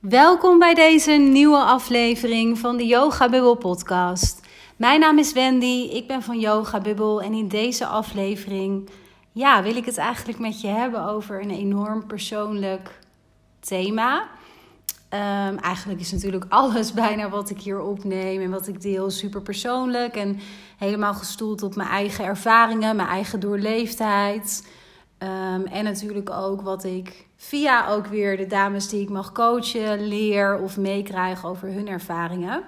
Welkom 0.00 0.58
bij 0.58 0.74
deze 0.74 1.10
nieuwe 1.10 1.58
aflevering 1.58 2.58
van 2.58 2.76
de 2.76 2.86
Yoga 2.86 3.28
Bubble 3.28 3.56
podcast. 3.56 4.40
Mijn 4.76 5.00
naam 5.00 5.18
is 5.18 5.32
Wendy, 5.32 5.88
ik 5.92 6.06
ben 6.06 6.22
van 6.22 6.38
Yoga 6.38 6.80
Bubble 6.80 7.22
en 7.22 7.32
in 7.32 7.48
deze 7.48 7.86
aflevering 7.86 8.88
ja, 9.32 9.62
wil 9.62 9.76
ik 9.76 9.84
het 9.84 9.96
eigenlijk 9.96 10.38
met 10.38 10.60
je 10.60 10.66
hebben 10.66 11.04
over 11.04 11.42
een 11.42 11.50
enorm 11.50 12.06
persoonlijk 12.06 12.98
thema. 13.60 14.20
Um, 15.10 15.58
eigenlijk 15.58 16.00
is 16.00 16.12
natuurlijk 16.12 16.44
alles 16.60 16.92
bijna 16.92 17.28
wat 17.28 17.50
ik 17.50 17.60
hier 17.60 17.80
opneem 17.80 18.40
en 18.40 18.50
wat 18.50 18.68
ik 18.68 18.80
deel 18.80 19.10
super 19.10 19.42
persoonlijk 19.42 20.16
en 20.16 20.38
helemaal 20.76 21.14
gestoeld 21.14 21.62
op 21.62 21.76
mijn 21.76 21.88
eigen 21.88 22.24
ervaringen, 22.24 22.96
mijn 22.96 23.08
eigen 23.08 23.40
doorleefdheid. 23.40 24.68
Um, 25.18 25.66
en 25.66 25.84
natuurlijk 25.84 26.30
ook 26.30 26.62
wat 26.62 26.84
ik 26.84 27.27
via 27.40 27.88
ook 27.88 28.06
weer 28.06 28.36
de 28.36 28.46
dames 28.46 28.88
die 28.88 29.02
ik 29.02 29.08
mag 29.08 29.32
coachen, 29.32 30.08
leer 30.08 30.58
of 30.58 30.76
meekrijg 30.76 31.46
over 31.46 31.68
hun 31.68 31.88
ervaringen. 31.88 32.62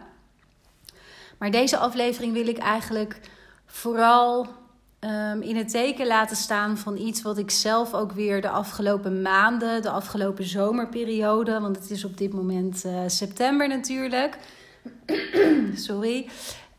Maar 1.38 1.50
deze 1.50 1.76
aflevering 1.76 2.32
wil 2.32 2.48
ik 2.48 2.58
eigenlijk 2.58 3.20
vooral 3.66 4.46
um, 5.00 5.42
in 5.42 5.56
het 5.56 5.68
teken 5.68 6.06
laten 6.06 6.36
staan 6.36 6.78
van 6.78 6.96
iets 6.96 7.22
wat 7.22 7.38
ik 7.38 7.50
zelf 7.50 7.94
ook 7.94 8.12
weer 8.12 8.40
de 8.40 8.48
afgelopen 8.48 9.22
maanden, 9.22 9.82
de 9.82 9.90
afgelopen 9.90 10.44
zomerperiode, 10.44 11.60
want 11.60 11.76
het 11.76 11.90
is 11.90 12.04
op 12.04 12.16
dit 12.16 12.32
moment 12.32 12.84
uh, 12.86 13.00
september 13.06 13.68
natuurlijk. 13.68 14.38
Sorry. 15.74 16.28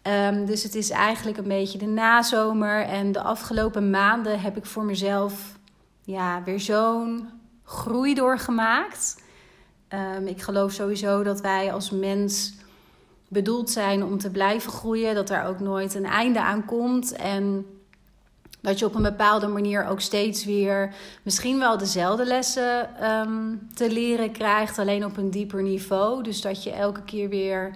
Um, 0.04 0.46
dus 0.46 0.63
het 0.63 0.76
is 0.76 0.90
eigenlijk 0.90 1.38
een 1.38 1.48
beetje 1.48 1.77
de 1.77 1.85
nazomer. 1.85 2.82
En 2.84 3.12
de 3.12 3.21
afgelopen 3.21 3.90
maanden 3.90 4.40
heb 4.40 4.58
ik 4.58 4.66
voor 4.66 4.84
mezelf 4.84 5.60
ja, 6.04 6.44
weer 6.44 6.60
zo'n 6.60 7.41
groei 7.64 8.14
doorgemaakt. 8.14 9.22
Um, 10.18 10.28
ik 10.28 10.42
geloof 10.42 10.72
sowieso 10.72 11.24
dat 11.24 11.42
wij 11.42 11.74
als 11.74 11.90
mens 11.90 12.54
bedoeld 13.28 13.70
zijn 13.70 14.04
om 14.04 14.18
te 14.18 14.30
blijven 14.30 14.72
groeien. 14.72 15.16
Dat 15.16 15.30
er 15.30 15.44
ook 15.44 15.60
nooit 15.60 15.94
een 15.94 16.05
einde 16.05 16.41
aan 16.41 16.66
komt. 16.66 17.12
En 17.12 17.66
dat 18.62 18.80
je 18.80 18.85
op 18.85 18.96
een 18.96 19.02
bepaalde 19.02 19.48
manier 19.48 19.85
ook 19.85 20.02
steeds 20.02 20.46
weer 20.46 20.94
misschien 21.24 21.60
wel 21.60 21.77
dezelfde 21.77 22.26
lessen 22.26 22.90
um, 23.10 23.68
te 23.74 23.91
leren 23.91 24.32
krijgt, 24.32 24.80
alleen 24.80 25.05
op 25.05 25.18
een 25.18 25.32
dieper 25.32 25.63
niveau. 25.63 26.24
Dus 26.24 26.41
dat 26.41 26.63
je 26.63 26.72
elke 26.72 27.04
keer 27.04 27.30
weer 27.30 27.76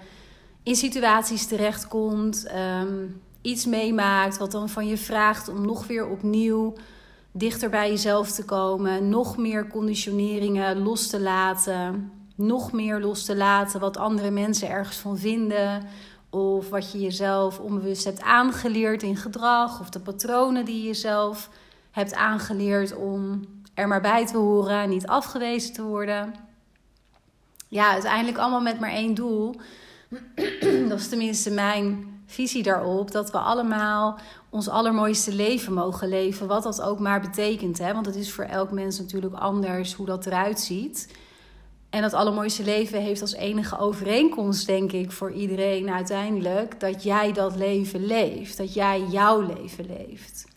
in 0.64 0.76
situaties 0.76 1.48
terechtkomt, 1.48 2.48
um, 2.82 3.22
iets 3.42 3.66
meemaakt 3.66 4.38
wat 4.38 4.52
dan 4.52 4.70
van 4.70 4.88
je 4.88 4.98
vraagt 4.98 5.50
om 5.50 5.66
nog 5.66 5.88
weer 5.88 6.08
opnieuw 6.08 6.74
dichter 7.38 7.70
bij 7.70 7.90
jezelf 7.90 8.32
te 8.32 8.46
komen, 8.46 9.10
nog 9.10 9.38
meer 9.38 9.68
conditioneringen 9.68 10.78
los 10.78 11.08
te 11.08 11.20
laten, 11.20 12.12
nog 12.36 12.72
meer 12.72 13.00
los 13.00 13.26
te 13.26 13.36
laten 13.36 13.80
wat 13.80 13.98
andere 13.98 14.32
mensen 14.32 14.70
ergens 14.70 14.98
van 14.98 15.18
vinden. 15.18 15.84
Of 16.30 16.70
wat 16.70 16.92
je 16.92 17.00
jezelf 17.00 17.60
onbewust 17.60 18.04
hebt 18.04 18.22
aangeleerd 18.22 19.04
in 19.04 19.18
gedrag. 19.18 19.80
Of 19.80 19.90
de 19.90 20.00
patronen 20.00 20.66
die 20.66 20.88
je 20.88 20.94
zelf 20.94 21.50
hebt 21.92 22.14
aangeleerd 22.14 22.96
om 22.96 23.42
er 23.74 23.88
maar 23.88 24.02
bij 24.02 24.26
te 24.26 24.38
horen, 24.38 24.90
niet 24.90 25.08
afgewezen 25.08 25.74
te 25.74 25.84
worden. 25.84 26.34
Ja, 27.68 27.92
uiteindelijk 27.92 28.38
allemaal 28.38 28.62
met 28.62 28.80
maar 28.80 28.92
één 28.92 29.14
doel. 29.14 29.56
Dat 30.90 31.00
is 31.00 31.10
tenminste 31.10 31.52
mijn 31.52 32.15
visie 32.26 32.64
daarop. 32.64 33.12
Dat 33.12 33.32
we 33.32 33.38
allemaal 33.38 34.20
ons 34.50 34.70
allermooiste 34.70 35.34
leven 35.34 35.74
mogen 35.74 36.08
leven. 36.08 36.48
Wat 36.48 36.64
dat 36.64 36.82
ook 36.82 37.00
maar 37.00 37.22
betekent. 37.22 37.78
Hè? 37.78 37.94
Want 37.94 38.06
het 38.06 38.16
is 38.16 38.32
voor 38.32 38.44
elk 38.44 38.72
mens 38.72 39.00
natuurlijk 39.00 39.34
anders 39.34 39.94
hoe 39.94 40.06
dat 40.06 40.26
eruit 40.26 40.60
ziet. 40.60 41.14
En 41.90 42.02
dat 42.02 42.14
allermooiste 42.14 42.64
leven 42.64 43.02
heeft 43.02 43.22
als 43.22 43.34
enige 43.34 43.78
overeenkomst, 43.78 44.66
denk 44.66 44.92
ik, 44.92 45.12
voor 45.12 45.32
iedereen 45.32 45.90
uiteindelijk, 45.90 46.80
dat 46.80 47.04
jij 47.04 47.32
dat 47.34 47.56
leven 47.56 48.06
leeft. 48.06 48.58
Dat 48.58 48.74
jij 48.74 49.02
jouw 49.02 49.42
leven 49.42 49.86
leeft. 49.86 50.48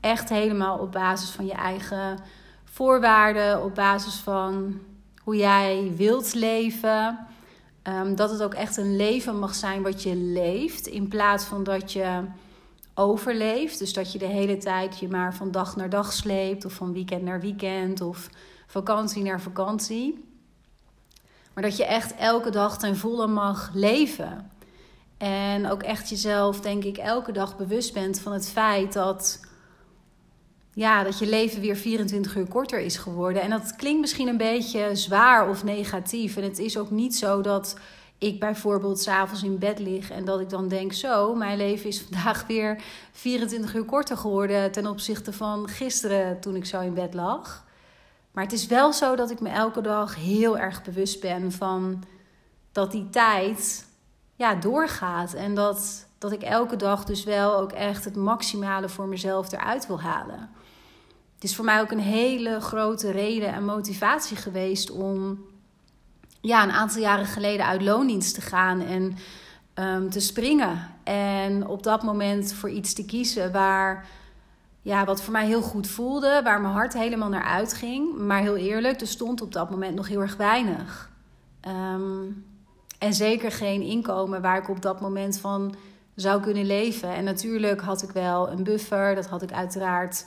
Echt 0.00 0.28
helemaal 0.28 0.78
op 0.78 0.92
basis 0.92 1.30
van 1.30 1.46
je 1.46 1.52
eigen 1.52 2.18
voorwaarden, 2.64 3.64
op 3.64 3.74
basis 3.74 4.14
van 4.14 4.80
hoe 5.22 5.36
jij 5.36 5.92
wilt 5.96 6.34
leven. 6.34 7.26
Um, 7.88 8.16
dat 8.16 8.30
het 8.30 8.42
ook 8.42 8.54
echt 8.54 8.76
een 8.76 8.96
leven 8.96 9.38
mag 9.38 9.54
zijn 9.54 9.82
wat 9.82 10.02
je 10.02 10.16
leeft, 10.16 10.86
in 10.86 11.08
plaats 11.08 11.44
van 11.44 11.64
dat 11.64 11.92
je 11.92 12.24
overleeft. 12.94 13.78
Dus 13.78 13.92
dat 13.92 14.12
je 14.12 14.18
de 14.18 14.26
hele 14.26 14.56
tijd 14.56 14.98
je 14.98 15.08
maar 15.08 15.34
van 15.34 15.50
dag 15.50 15.76
naar 15.76 15.90
dag 15.90 16.12
sleept, 16.12 16.64
of 16.64 16.72
van 16.72 16.92
weekend 16.92 17.22
naar 17.22 17.40
weekend, 17.40 18.00
of 18.00 18.30
vakantie 18.66 19.22
naar 19.22 19.40
vakantie. 19.40 20.24
Maar 21.54 21.62
dat 21.62 21.76
je 21.76 21.84
echt 21.84 22.14
elke 22.14 22.50
dag 22.50 22.78
ten 22.78 22.96
volle 22.96 23.26
mag 23.26 23.70
leven. 23.74 24.50
En 25.16 25.70
ook 25.70 25.82
echt 25.82 26.08
jezelf, 26.08 26.60
denk 26.60 26.84
ik, 26.84 26.96
elke 26.96 27.32
dag 27.32 27.56
bewust 27.56 27.92
bent 27.92 28.20
van 28.20 28.32
het 28.32 28.48
feit 28.48 28.92
dat, 28.92 29.40
ja, 30.74 31.02
dat 31.02 31.18
je 31.18 31.26
leven 31.26 31.60
weer 31.60 31.76
24 31.76 32.36
uur 32.36 32.48
korter 32.48 32.80
is 32.80 32.96
geworden. 32.96 33.42
En 33.42 33.50
dat 33.50 33.76
klinkt 33.76 34.00
misschien 34.00 34.28
een 34.28 34.36
beetje 34.36 34.94
zwaar 34.94 35.48
of 35.48 35.64
negatief. 35.64 36.36
En 36.36 36.42
het 36.42 36.58
is 36.58 36.78
ook 36.78 36.90
niet 36.90 37.16
zo 37.16 37.40
dat 37.40 37.78
ik 38.18 38.40
bijvoorbeeld 38.40 39.00
s'avonds 39.00 39.42
in 39.42 39.58
bed 39.58 39.78
lig 39.78 40.10
en 40.10 40.24
dat 40.24 40.40
ik 40.40 40.50
dan 40.50 40.68
denk: 40.68 40.92
zo, 40.92 41.34
mijn 41.34 41.56
leven 41.56 41.88
is 41.88 42.00
vandaag 42.10 42.46
weer 42.46 42.82
24 43.12 43.74
uur 43.74 43.84
korter 43.84 44.16
geworden 44.16 44.72
ten 44.72 44.86
opzichte 44.86 45.32
van 45.32 45.68
gisteren 45.68 46.40
toen 46.40 46.56
ik 46.56 46.64
zo 46.64 46.80
in 46.80 46.94
bed 46.94 47.14
lag. 47.14 47.64
Maar 48.30 48.44
het 48.44 48.52
is 48.52 48.66
wel 48.66 48.92
zo 48.92 49.16
dat 49.16 49.30
ik 49.30 49.40
me 49.40 49.48
elke 49.48 49.80
dag 49.80 50.14
heel 50.14 50.58
erg 50.58 50.82
bewust 50.82 51.20
ben 51.20 51.52
van 51.52 52.04
dat 52.72 52.92
die 52.92 53.10
tijd 53.10 53.86
ja, 54.36 54.54
doorgaat. 54.54 55.34
En 55.34 55.54
dat, 55.54 56.06
dat 56.18 56.32
ik 56.32 56.42
elke 56.42 56.76
dag 56.76 57.04
dus 57.04 57.24
wel 57.24 57.56
ook 57.56 57.72
echt 57.72 58.04
het 58.04 58.16
maximale 58.16 58.88
voor 58.88 59.06
mezelf 59.06 59.52
eruit 59.52 59.86
wil 59.86 60.00
halen. 60.00 60.50
Is 61.44 61.56
voor 61.56 61.64
mij 61.64 61.80
ook 61.80 61.90
een 61.90 61.98
hele 61.98 62.60
grote 62.60 63.10
reden 63.10 63.52
en 63.52 63.64
motivatie 63.64 64.36
geweest 64.36 64.90
om 64.90 65.44
ja, 66.40 66.62
een 66.62 66.70
aantal 66.70 67.00
jaren 67.00 67.26
geleden 67.26 67.66
uit 67.66 67.82
loondienst 67.82 68.34
te 68.34 68.40
gaan 68.40 68.80
en 68.80 69.16
um, 69.74 70.10
te 70.10 70.20
springen. 70.20 70.90
En 71.02 71.66
op 71.66 71.82
dat 71.82 72.02
moment 72.02 72.52
voor 72.52 72.70
iets 72.70 72.92
te 72.92 73.04
kiezen 73.04 73.52
waar 73.52 74.06
ja, 74.82 75.04
wat 75.04 75.22
voor 75.22 75.32
mij 75.32 75.46
heel 75.46 75.62
goed 75.62 75.86
voelde, 75.86 76.40
waar 76.44 76.60
mijn 76.60 76.74
hart 76.74 76.92
helemaal 76.92 77.28
naar 77.28 77.44
uitging. 77.44 78.18
Maar 78.18 78.40
heel 78.40 78.56
eerlijk, 78.56 79.00
er 79.00 79.06
stond 79.06 79.40
op 79.40 79.52
dat 79.52 79.70
moment 79.70 79.94
nog 79.94 80.08
heel 80.08 80.20
erg 80.20 80.36
weinig. 80.36 81.10
Um, 81.68 82.44
en 82.98 83.14
zeker 83.14 83.52
geen 83.52 83.82
inkomen 83.82 84.42
waar 84.42 84.58
ik 84.58 84.68
op 84.68 84.82
dat 84.82 85.00
moment 85.00 85.38
van 85.38 85.74
zou 86.14 86.42
kunnen 86.42 86.66
leven. 86.66 87.14
En 87.14 87.24
natuurlijk 87.24 87.80
had 87.80 88.02
ik 88.02 88.10
wel 88.10 88.50
een 88.50 88.64
buffer, 88.64 89.14
dat 89.14 89.26
had 89.26 89.42
ik 89.42 89.52
uiteraard 89.52 90.24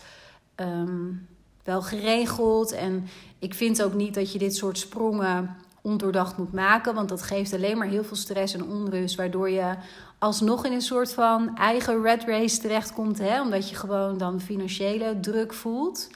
um, 0.60 1.28
wel 1.64 1.82
geregeld. 1.82 2.72
En 2.72 3.08
ik 3.40 3.54
vind 3.54 3.84
ook 3.84 3.94
niet 3.94 4.14
dat 4.14 4.32
je 4.32 4.40
dit 4.40 4.56
soort 4.56 4.78
sprongen 4.78 5.56
ondoordacht 5.82 6.38
moet 6.38 6.54
maken, 6.54 6.96
want 6.96 7.10
dat 7.10 7.22
geeft 7.22 7.54
alleen 7.54 7.78
maar 7.78 7.88
heel 7.88 8.04
veel 8.04 8.16
stress 8.16 8.54
en 8.54 8.64
onrust, 8.64 9.16
waardoor 9.16 9.50
je 9.50 9.76
alsnog 10.18 10.66
in 10.66 10.72
een 10.72 10.82
soort 10.82 11.14
van 11.14 11.56
eigen 11.56 12.02
red 12.02 12.24
race 12.24 12.60
terechtkomt, 12.60 13.18
hè? 13.18 13.42
omdat 13.42 13.70
je 13.70 13.76
gewoon 13.76 14.18
dan 14.18 14.42
financiële 14.42 15.20
druk 15.20 15.54
voelt. 15.54 16.10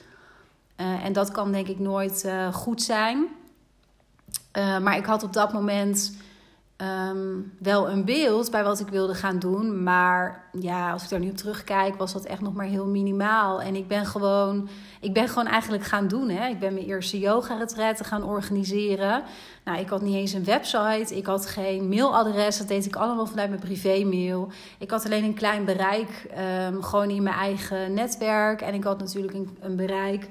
Uh, 0.76 1.04
en 1.04 1.12
dat 1.12 1.30
kan 1.30 1.52
denk 1.52 1.68
ik 1.68 1.78
nooit 1.78 2.22
uh, 2.26 2.54
goed 2.54 2.82
zijn. 2.82 3.26
Uh, 4.58 4.78
maar 4.78 4.96
ik 4.96 5.04
had 5.04 5.22
op 5.22 5.32
dat 5.32 5.52
moment 5.52 6.12
um, 6.76 7.52
wel 7.58 7.90
een 7.90 8.04
beeld 8.04 8.50
bij 8.50 8.64
wat 8.64 8.80
ik 8.80 8.88
wilde 8.88 9.14
gaan 9.14 9.38
doen. 9.38 9.82
Maar 9.82 10.48
ja, 10.60 10.92
als 10.92 11.02
ik 11.02 11.08
daar 11.08 11.20
nu 11.20 11.30
op 11.30 11.36
terugkijk, 11.36 11.94
was 11.96 12.12
dat 12.12 12.24
echt 12.24 12.40
nog 12.40 12.54
maar 12.54 12.66
heel 12.66 12.86
minimaal. 12.86 13.62
En 13.62 13.74
ik 13.74 13.88
ben 13.88 14.06
gewoon, 14.06 14.68
ik 15.00 15.12
ben 15.12 15.28
gewoon 15.28 15.46
eigenlijk 15.46 15.82
gaan 15.82 16.08
doen. 16.08 16.28
Hè. 16.28 16.48
Ik 16.48 16.58
ben 16.58 16.74
mijn 16.74 16.86
eerste 16.86 17.18
yoga-retretten 17.18 18.04
gaan 18.04 18.24
organiseren. 18.24 19.22
Nou, 19.64 19.78
ik 19.78 19.88
had 19.88 20.02
niet 20.02 20.14
eens 20.14 20.32
een 20.32 20.44
website. 20.44 21.16
Ik 21.16 21.26
had 21.26 21.46
geen 21.46 21.88
mailadres. 21.88 22.58
Dat 22.58 22.68
deed 22.68 22.86
ik 22.86 22.96
allemaal 22.96 23.26
vanuit 23.26 23.48
mijn 23.48 23.60
privé-mail. 23.60 24.50
Ik 24.78 24.90
had 24.90 25.04
alleen 25.04 25.24
een 25.24 25.34
klein 25.34 25.64
bereik, 25.64 26.26
um, 26.66 26.82
gewoon 26.82 27.10
in 27.10 27.22
mijn 27.22 27.36
eigen 27.36 27.94
netwerk. 27.94 28.60
En 28.60 28.74
ik 28.74 28.84
had 28.84 28.98
natuurlijk 28.98 29.34
een, 29.34 29.56
een 29.60 29.76
bereik... 29.76 30.28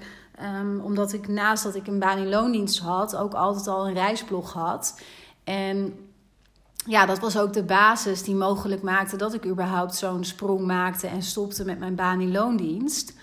Um, 0.62 0.80
omdat 0.80 1.14
ik 1.14 1.28
naast 1.28 1.64
dat 1.64 1.76
ik 1.76 1.88
een 1.88 2.00
baan 2.00 2.18
in 2.18 2.30
loondienst 2.30 2.80
had, 2.80 3.16
ook 3.16 3.34
altijd 3.34 3.68
al 3.68 3.88
een 3.88 3.94
reisblog 3.94 4.54
had. 4.54 5.02
En 5.44 5.94
ja, 6.86 7.06
dat 7.06 7.20
was 7.20 7.38
ook 7.38 7.54
de 7.54 7.64
basis 7.64 8.24
die 8.24 8.36
mogelijk 8.36 8.82
maakte 8.82 9.16
dat 9.16 9.34
ik 9.34 9.46
überhaupt 9.46 9.96
zo'n 9.96 10.24
sprong 10.24 10.66
maakte 10.66 11.08
en 11.08 11.22
stopte 11.22 11.66
met 11.66 11.80
mijn 11.80 11.96
baan 11.96 12.22
in 12.22 12.32
loondienst. 12.32 13.14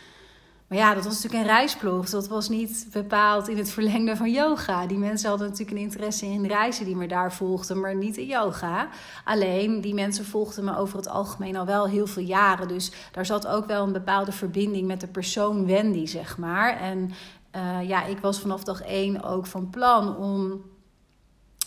Maar 0.68 0.78
ja, 0.78 0.94
dat 0.94 1.04
was 1.04 1.14
natuurlijk 1.14 1.42
een 1.42 1.56
reisblog. 1.56 2.08
Dat 2.08 2.28
was 2.28 2.48
niet 2.48 2.86
bepaald 2.92 3.48
in 3.48 3.58
het 3.58 3.70
verlengde 3.70 4.16
van 4.16 4.30
yoga. 4.30 4.86
Die 4.86 4.98
mensen 4.98 5.28
hadden 5.28 5.48
natuurlijk 5.48 5.76
een 5.76 5.82
interesse 5.82 6.26
in 6.26 6.46
reizen 6.46 6.84
die 6.84 6.96
me 6.96 7.08
daar 7.08 7.32
volgden, 7.32 7.80
maar 7.80 7.94
niet 7.94 8.16
in 8.16 8.26
yoga. 8.26 8.88
Alleen, 9.24 9.80
die 9.80 9.94
mensen 9.94 10.24
volgden 10.24 10.64
me 10.64 10.76
over 10.76 10.96
het 10.96 11.08
algemeen 11.08 11.56
al 11.56 11.66
wel 11.66 11.88
heel 11.88 12.06
veel 12.06 12.22
jaren. 12.22 12.68
Dus 12.68 12.92
daar 13.12 13.26
zat 13.26 13.46
ook 13.46 13.66
wel 13.66 13.86
een 13.86 13.92
bepaalde 13.92 14.32
verbinding 14.32 14.86
met 14.86 15.00
de 15.00 15.06
persoon 15.06 15.66
Wendy, 15.66 16.06
zeg 16.06 16.38
maar. 16.38 16.80
En 16.80 17.10
uh, 17.56 17.88
ja, 17.88 18.04
ik 18.04 18.18
was 18.18 18.40
vanaf 18.40 18.64
dag 18.64 18.80
één 18.80 19.22
ook 19.22 19.46
van 19.46 19.70
plan 19.70 20.16
om 20.16 20.62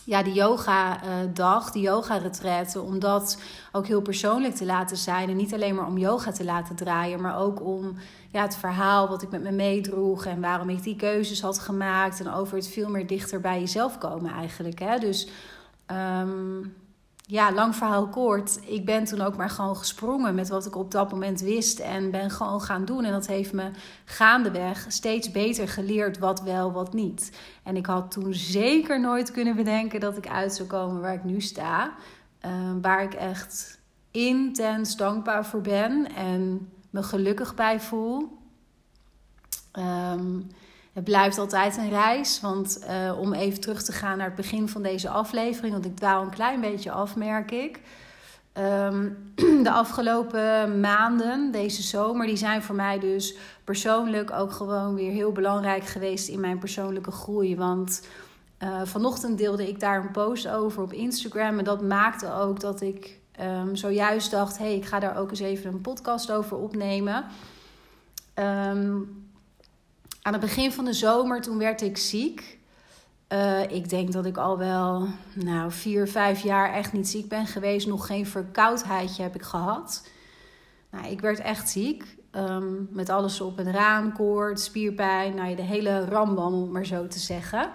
ja, 0.04 0.24
die 0.24 0.34
yoga-dag, 0.34 1.72
die 1.72 1.82
yoga-retraite, 1.82 2.82
om 2.82 3.00
dat 3.00 3.42
ook 3.72 3.88
heel 3.88 4.02
persoonlijk 4.02 4.56
te 4.56 4.66
laten 4.66 4.98
zijn. 4.98 5.30
En 5.30 5.36
niet 5.36 5.54
alleen 5.54 5.76
maar 5.76 5.88
om 5.88 5.98
yoga 5.98 6.32
te 6.32 6.44
laten 6.44 6.76
draaien, 6.76 7.22
maar 7.22 7.38
ook 7.38 7.66
om 7.66 7.96
ja, 8.32 8.42
het 8.42 8.56
verhaal 8.56 9.08
wat 9.08 9.22
ik 9.22 9.30
met 9.30 9.44
me 9.44 9.52
meedroeg 9.52 10.26
en 10.26 10.42
waarom 10.42 10.70
ik 10.70 10.84
die 10.84 10.96
keuzes 10.96 11.42
had 11.42 11.60
gemaakt. 11.60 12.20
En 12.20 12.34
over 12.34 12.56
het 12.56 12.68
veel 12.68 12.90
meer 12.90 13.08
dichter 13.08 13.42
bij 13.42 13.60
jezelf 13.60 13.98
komen 13.98 14.32
eigenlijk. 14.32 14.80
Hè? 14.80 14.98
Dus 14.98 15.28
um, 15.92 16.74
ja, 17.32 17.52
lang 17.52 17.76
verhaal 17.76 18.08
kort. 18.08 18.60
Ik 18.66 18.86
ben 18.86 19.04
toen 19.04 19.22
ook 19.22 19.38
maar 19.38 19.50
gewoon 19.50 19.78
gesprongen 19.78 20.36
met 20.36 20.50
wat 20.50 20.66
ik 20.66 20.76
op 20.76 20.92
dat 20.92 21.12
moment 21.12 21.42
wist. 21.42 21.80
En 21.80 22.12
ben 22.12 22.30
gewoon 22.30 22.62
gaan 22.62 22.86
doen. 22.86 23.04
En 23.04 23.12
dat 23.12 23.28
heeft 23.28 23.54
me 23.54 23.72
gaandeweg 24.06 24.86
steeds 24.88 25.32
beter 25.32 25.68
geleerd 25.68 26.18
wat 26.18 26.42
wel, 26.42 26.72
wat 26.72 26.94
niet. 26.94 27.40
En 27.64 27.76
ik 27.76 27.86
had 27.86 28.12
toen 28.12 28.34
zeker 28.34 29.00
nooit 29.00 29.32
kunnen 29.32 29.56
bedenken 29.56 30.00
dat 30.00 30.18
ik 30.18 30.28
uit 30.28 30.54
zou 30.54 30.68
komen 30.68 31.02
waar 31.02 31.14
ik 31.14 31.24
nu 31.24 31.42
sta. 31.42 31.94
Ehm, 32.40 32.82
waar 32.82 33.04
ik 33.04 33.14
echt 33.14 33.80
intens 34.12 34.96
dankbaar 34.96 35.46
voor 35.46 35.62
ben 35.62 36.16
en 36.16 36.72
me 36.90 37.04
gelukkig 37.04 37.56
bij 37.56 37.80
voel. 37.80 38.38
Um, 39.80 40.48
het 40.94 41.04
blijft 41.04 41.38
altijd 41.38 41.78
een 41.78 41.90
reis. 41.90 42.42
Want 42.42 42.86
uh, 42.90 43.20
om 43.20 43.34
even 43.34 43.62
terug 43.62 43.84
te 43.84 43.92
gaan 43.92 44.18
naar 44.18 44.28
het 44.28 44.36
begin 44.36 44.70
van 44.70 44.84
deze 44.84 45.10
aflevering, 45.10 45.74
want 45.74 45.86
ik 45.86 45.96
dwaal 45.96 46.24
een 46.24 46.30
klein 46.30 46.62
beetje 46.62 46.92
af, 46.92 47.16
merk 47.16 47.52
ik. 47.52 47.80
Um, 48.58 49.34
de 49.64 49.72
afgelopen 49.72 50.80
maanden, 50.80 51.52
deze 51.52 51.82
zomer, 51.82 52.26
die 52.26 52.36
zijn 52.36 52.64
voor 52.64 52.76
mij 52.76 53.00
dus 53.00 53.36
persoonlijk 53.64 54.32
ook 54.32 54.52
gewoon 54.52 54.96
weer 54.96 55.12
heel 55.12 55.32
belangrijk 55.32 55.86
geweest 55.86 56.28
in 56.28 56.40
mijn 56.40 56.58
persoonlijke 56.60 57.12
groei. 57.12 57.56
Want 57.56 58.08
uh, 58.64 58.82
vanochtend 58.84 59.38
deelde 59.38 59.68
ik 59.68 59.80
daar 59.80 60.04
een 60.04 60.12
post 60.12 60.48
over 60.48 60.84
op 60.84 60.94
Instagram. 60.94 61.58
En 61.58 61.64
dat 61.64 61.82
maakte 61.82 62.34
ook 62.34 62.60
dat 62.60 62.82
ik 62.82 63.20
um, 63.42 63.76
zojuist 63.76 64.32
dacht: 64.32 64.58
hé, 64.58 64.66
hey, 64.66 64.76
ik 64.76 64.86
ga 64.86 65.00
daar 65.00 65.18
ook 65.18 65.30
eens 65.30 65.40
even 65.40 65.74
een 65.74 65.82
podcast 65.82 66.32
over 66.32 66.58
opnemen. 66.58 67.26
Um, 68.36 69.21
aan 70.22 70.34
het 70.34 70.42
begin 70.42 70.72
van 70.72 70.86
de 70.86 70.94
zomer, 70.94 71.42
toen 71.42 71.58
werd 71.58 71.82
ik 71.82 71.98
ziek. 71.98 72.60
Uh, 73.34 73.72
ik 73.72 73.90
denk 73.90 74.12
dat 74.12 74.26
ik 74.26 74.38
al 74.38 74.58
wel 74.58 75.08
nou, 75.34 75.72
vier, 75.72 76.08
vijf 76.08 76.44
jaar 76.44 76.74
echt 76.74 76.94
niet 76.94 77.08
ziek 77.08 77.28
ben 77.28 77.48
geweest. 77.48 77.88
Nog 77.88 78.06
geen 78.06 78.26
verkoudheidje 78.26 79.24
heb 79.24 79.36
ik 79.36 79.42
gehad. 79.42 80.08
Nou, 80.92 81.08
ik 81.08 81.22
werd 81.22 81.40
echt 81.40 81.70
ziek. 81.70 82.20
Um, 82.36 82.88
met 82.92 83.10
alles 83.10 83.42
op 83.42 83.60
en 83.60 83.72
raam, 83.72 84.14
koorts, 84.14 84.64
spierpijn. 84.64 85.36
Nou, 85.36 85.56
de 85.56 85.62
hele 85.62 86.06
rambam, 86.06 86.54
om 86.54 86.62
het 86.62 86.72
maar 86.72 86.86
zo 86.86 87.08
te 87.08 87.20
zeggen. 87.20 87.72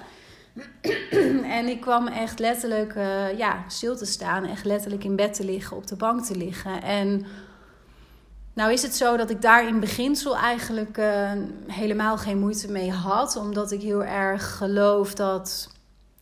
en 1.58 1.68
ik 1.68 1.80
kwam 1.80 2.06
echt 2.06 2.38
letterlijk 2.38 2.94
uh, 2.94 3.38
ja, 3.38 3.64
stil 3.68 3.96
te 3.96 4.06
staan. 4.06 4.44
Echt 4.44 4.64
letterlijk 4.64 5.04
in 5.04 5.16
bed 5.16 5.34
te 5.34 5.44
liggen, 5.44 5.76
op 5.76 5.86
de 5.86 5.96
bank 5.96 6.24
te 6.24 6.36
liggen. 6.36 6.82
En 6.82 7.26
nou 8.56 8.72
is 8.72 8.82
het 8.82 8.96
zo 8.96 9.16
dat 9.16 9.30
ik 9.30 9.42
daar 9.42 9.68
in 9.68 9.80
beginsel 9.80 10.36
eigenlijk 10.36 10.98
uh, 10.98 11.32
helemaal 11.66 12.18
geen 12.18 12.38
moeite 12.38 12.70
mee 12.70 12.90
had. 12.90 13.36
Omdat 13.36 13.70
ik 13.70 13.82
heel 13.82 14.04
erg 14.04 14.56
geloof 14.56 15.14
dat 15.14 15.68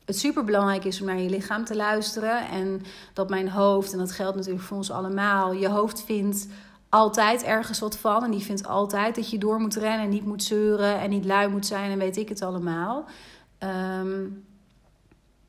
het 0.04 0.18
super 0.18 0.44
belangrijk 0.44 0.84
is 0.84 1.00
om 1.00 1.06
naar 1.06 1.18
je 1.18 1.30
lichaam 1.30 1.64
te 1.64 1.76
luisteren. 1.76 2.48
En 2.48 2.82
dat 3.12 3.28
mijn 3.28 3.48
hoofd, 3.48 3.92
en 3.92 3.98
dat 3.98 4.12
geldt 4.12 4.36
natuurlijk 4.36 4.64
voor 4.64 4.76
ons 4.76 4.90
allemaal, 4.90 5.52
je 5.52 5.68
hoofd 5.68 6.04
vindt 6.04 6.46
altijd 6.88 7.42
ergens 7.42 7.78
wat 7.78 7.98
van. 7.98 8.24
En 8.24 8.30
die 8.30 8.44
vindt 8.44 8.66
altijd 8.66 9.14
dat 9.14 9.30
je 9.30 9.38
door 9.38 9.60
moet 9.60 9.76
rennen 9.76 10.04
en 10.04 10.08
niet 10.08 10.26
moet 10.26 10.42
zeuren 10.42 11.00
en 11.00 11.10
niet 11.10 11.24
lui 11.24 11.48
moet 11.48 11.66
zijn 11.66 11.90
en 11.90 11.98
weet 11.98 12.16
ik 12.16 12.28
het 12.28 12.42
allemaal. 12.42 13.04
Um, 14.00 14.44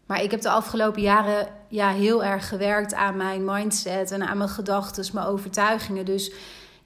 maar 0.05 0.23
ik 0.23 0.31
heb 0.31 0.41
de 0.41 0.49
afgelopen 0.49 1.01
jaren 1.01 1.47
ja, 1.67 1.89
heel 1.89 2.23
erg 2.23 2.47
gewerkt 2.47 2.93
aan 2.93 3.17
mijn 3.17 3.45
mindset 3.45 4.11
en 4.11 4.27
aan 4.27 4.37
mijn 4.37 4.49
gedachten, 4.49 5.05
mijn 5.13 5.27
overtuigingen. 5.27 6.05
Dus 6.05 6.31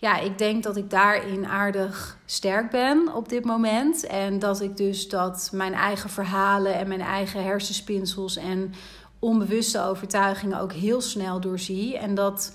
ja, 0.01 0.17
ik 0.17 0.37
denk 0.37 0.63
dat 0.63 0.77
ik 0.77 0.89
daarin 0.89 1.45
aardig 1.45 2.17
sterk 2.25 2.71
ben 2.71 3.13
op 3.13 3.29
dit 3.29 3.45
moment. 3.45 4.05
En 4.05 4.39
dat 4.39 4.61
ik 4.61 4.77
dus 4.77 5.09
dat 5.09 5.49
mijn 5.53 5.73
eigen 5.73 6.09
verhalen 6.09 6.73
en 6.73 6.87
mijn 6.87 7.01
eigen 7.01 7.43
hersenspinsels 7.43 8.35
en 8.35 8.73
onbewuste 9.19 9.81
overtuigingen 9.81 10.59
ook 10.59 10.73
heel 10.73 11.01
snel 11.01 11.39
doorzie. 11.39 11.97
En 11.97 12.15
dat, 12.15 12.53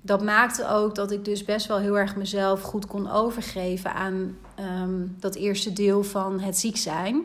dat 0.00 0.22
maakte 0.22 0.68
ook 0.68 0.94
dat 0.94 1.10
ik 1.10 1.24
dus 1.24 1.44
best 1.44 1.66
wel 1.66 1.78
heel 1.78 1.98
erg 1.98 2.16
mezelf 2.16 2.62
goed 2.62 2.86
kon 2.86 3.10
overgeven 3.10 3.94
aan 3.94 4.36
ehm, 4.54 5.06
dat 5.18 5.34
eerste 5.34 5.72
deel 5.72 6.04
van 6.04 6.40
het 6.40 6.58
ziek 6.58 6.76
zijn. 6.76 7.24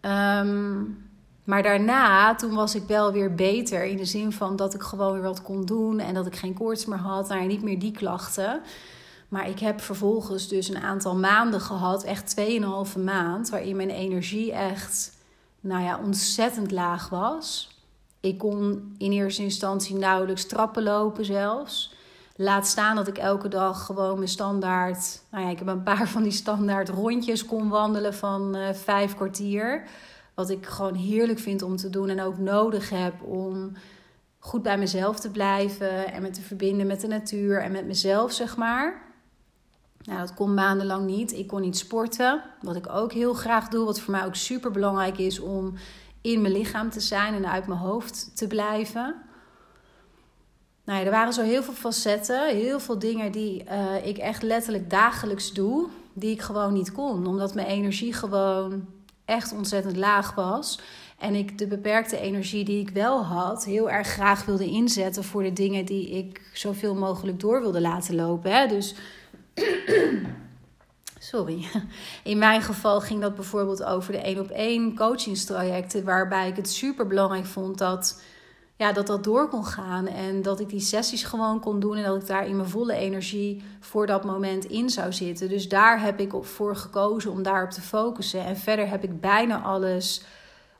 Um, 0.00 1.10
maar 1.44 1.62
daarna, 1.62 2.34
toen 2.34 2.54
was 2.54 2.74
ik 2.74 2.82
wel 2.86 3.12
weer 3.12 3.34
beter. 3.34 3.84
In 3.84 3.96
de 3.96 4.04
zin 4.04 4.32
van 4.32 4.56
dat 4.56 4.74
ik 4.74 4.82
gewoon 4.82 5.12
weer 5.12 5.22
wat 5.22 5.42
kon 5.42 5.64
doen. 5.64 5.98
En 5.98 6.14
dat 6.14 6.26
ik 6.26 6.36
geen 6.36 6.54
koorts 6.54 6.84
meer 6.84 6.98
had. 6.98 7.28
Nou, 7.28 7.46
niet 7.46 7.62
meer 7.62 7.78
die 7.78 7.92
klachten. 7.92 8.60
Maar 9.28 9.48
ik 9.48 9.58
heb 9.58 9.80
vervolgens 9.80 10.48
dus 10.48 10.68
een 10.68 10.82
aantal 10.82 11.16
maanden 11.16 11.60
gehad. 11.60 12.04
Echt 12.04 12.34
2,5 12.40 13.02
maand. 13.04 13.50
Waarin 13.50 13.76
mijn 13.76 13.90
energie 13.90 14.52
echt, 14.52 15.12
nou 15.60 15.82
ja, 15.82 16.00
ontzettend 16.04 16.70
laag 16.70 17.08
was. 17.08 17.76
Ik 18.20 18.38
kon 18.38 18.94
in 18.98 19.12
eerste 19.12 19.42
instantie 19.42 19.96
nauwelijks 19.96 20.46
trappen 20.46 20.82
lopen 20.82 21.24
zelfs. 21.24 21.94
Laat 22.36 22.66
staan 22.66 22.96
dat 22.96 23.08
ik 23.08 23.18
elke 23.18 23.48
dag 23.48 23.84
gewoon 23.84 24.16
mijn 24.16 24.28
standaard... 24.28 25.22
Nou 25.30 25.44
ja, 25.44 25.50
ik 25.50 25.58
heb 25.58 25.68
een 25.68 25.82
paar 25.82 26.08
van 26.08 26.22
die 26.22 26.32
standaard 26.32 26.88
rondjes 26.88 27.46
kon 27.46 27.68
wandelen 27.68 28.14
van 28.14 28.56
uh, 28.56 28.72
vijf 28.72 29.14
kwartier... 29.14 29.84
Wat 30.34 30.50
ik 30.50 30.66
gewoon 30.66 30.94
heerlijk 30.94 31.38
vind 31.38 31.62
om 31.62 31.76
te 31.76 31.90
doen 31.90 32.08
en 32.08 32.20
ook 32.20 32.38
nodig 32.38 32.90
heb 32.90 33.22
om 33.22 33.72
goed 34.38 34.62
bij 34.62 34.78
mezelf 34.78 35.20
te 35.20 35.30
blijven 35.30 36.12
en 36.12 36.22
me 36.22 36.30
te 36.30 36.40
verbinden 36.40 36.86
met 36.86 37.00
de 37.00 37.06
natuur 37.06 37.62
en 37.62 37.72
met 37.72 37.86
mezelf, 37.86 38.32
zeg 38.32 38.56
maar. 38.56 39.02
Nou, 40.02 40.18
dat 40.18 40.34
kon 40.34 40.54
maandenlang 40.54 41.06
niet. 41.06 41.32
Ik 41.32 41.46
kon 41.46 41.60
niet 41.60 41.78
sporten, 41.78 42.42
wat 42.60 42.76
ik 42.76 42.88
ook 42.88 43.12
heel 43.12 43.34
graag 43.34 43.68
doe, 43.68 43.84
wat 43.84 44.00
voor 44.00 44.12
mij 44.12 44.24
ook 44.24 44.34
super 44.34 44.70
belangrijk 44.70 45.18
is 45.18 45.40
om 45.40 45.74
in 46.20 46.40
mijn 46.40 46.52
lichaam 46.54 46.90
te 46.90 47.00
zijn 47.00 47.34
en 47.34 47.50
uit 47.50 47.66
mijn 47.66 47.80
hoofd 47.80 48.36
te 48.36 48.46
blijven. 48.46 49.14
Nou 50.84 50.98
ja, 50.98 51.04
er 51.04 51.10
waren 51.10 51.32
zo 51.32 51.42
heel 51.42 51.62
veel 51.62 51.74
facetten, 51.74 52.48
heel 52.48 52.80
veel 52.80 52.98
dingen 52.98 53.32
die 53.32 53.64
uh, 53.64 54.06
ik 54.06 54.18
echt 54.18 54.42
letterlijk 54.42 54.90
dagelijks 54.90 55.52
doe, 55.52 55.88
die 56.12 56.30
ik 56.30 56.40
gewoon 56.40 56.72
niet 56.72 56.92
kon, 56.92 57.26
omdat 57.26 57.54
mijn 57.54 57.66
energie 57.66 58.12
gewoon 58.12 58.86
echt 59.32 59.52
ontzettend 59.52 59.96
laag 59.96 60.34
was. 60.34 60.78
En 61.18 61.34
ik 61.34 61.58
de 61.58 61.66
beperkte 61.66 62.18
energie 62.18 62.64
die 62.64 62.80
ik 62.80 62.90
wel 62.90 63.24
had, 63.24 63.64
heel 63.64 63.90
erg 63.90 64.08
graag 64.08 64.44
wilde 64.44 64.66
inzetten 64.66 65.24
voor 65.24 65.42
de 65.42 65.52
dingen 65.52 65.84
die 65.84 66.10
ik 66.10 66.40
zoveel 66.52 66.94
mogelijk 66.94 67.40
door 67.40 67.60
wilde 67.60 67.80
laten 67.80 68.14
lopen. 68.14 68.52
Hè? 68.52 68.66
Dus. 68.66 68.94
Sorry. 71.18 71.66
In 72.24 72.38
mijn 72.38 72.62
geval 72.62 73.00
ging 73.00 73.20
dat 73.20 73.34
bijvoorbeeld 73.34 73.84
over 73.84 74.12
de 74.12 74.18
één 74.18 74.38
op 74.38 74.50
één 74.50 74.96
coachingstrajecten, 74.96 76.04
waarbij 76.04 76.48
ik 76.48 76.56
het 76.56 76.70
super 76.70 77.06
belangrijk 77.06 77.46
vond 77.46 77.78
dat, 77.78 78.22
ja, 78.76 78.92
dat 78.92 79.06
dat 79.06 79.24
door 79.24 79.48
kon 79.48 79.64
gaan. 79.64 80.06
En 80.06 80.42
dat 80.42 80.60
ik 80.60 80.68
die 80.68 80.80
sessies 80.80 81.24
gewoon 81.24 81.60
kon 81.60 81.80
doen 81.80 81.96
en 81.96 82.02
dat 82.02 82.22
ik 82.22 82.26
daar 82.26 82.46
in 82.46 82.56
mijn 82.56 82.68
volle 82.68 82.94
energie 82.94 83.62
voor 83.80 84.06
dat 84.06 84.24
moment 84.24 84.64
in 84.64 84.90
zou 84.90 85.12
zitten. 85.12 85.48
Dus 85.48 85.68
daar 85.68 86.00
heb 86.02 86.20
ik 86.20 86.32
voor 86.40 86.76
gekozen 86.76 87.30
om 87.30 87.42
daarop 87.42 87.70
te 87.70 87.80
focussen. 87.80 88.44
En 88.44 88.56
verder 88.56 88.88
heb 88.88 89.04
ik 89.04 89.20
bijna 89.20 89.62
alles 89.62 90.24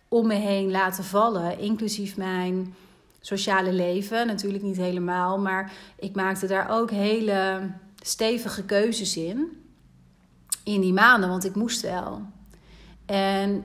om 0.09 0.27
me 0.27 0.35
heen 0.35 0.71
laten 0.71 1.05
vallen, 1.05 1.59
inclusief 1.59 2.17
mijn 2.17 2.75
sociale 3.21 3.73
leven. 3.73 4.27
Natuurlijk 4.27 4.63
niet 4.63 4.77
helemaal, 4.77 5.39
maar 5.39 5.73
ik 5.99 6.15
maakte 6.15 6.47
daar 6.47 6.71
ook 6.71 6.91
hele 6.91 7.71
stevige 8.01 8.65
keuzes 8.65 9.17
in. 9.17 9.61
In 10.65 10.81
die 10.81 10.93
maanden, 10.93 11.29
want 11.29 11.45
ik 11.45 11.55
moest 11.55 11.81
wel. 11.81 12.23
En 13.07 13.65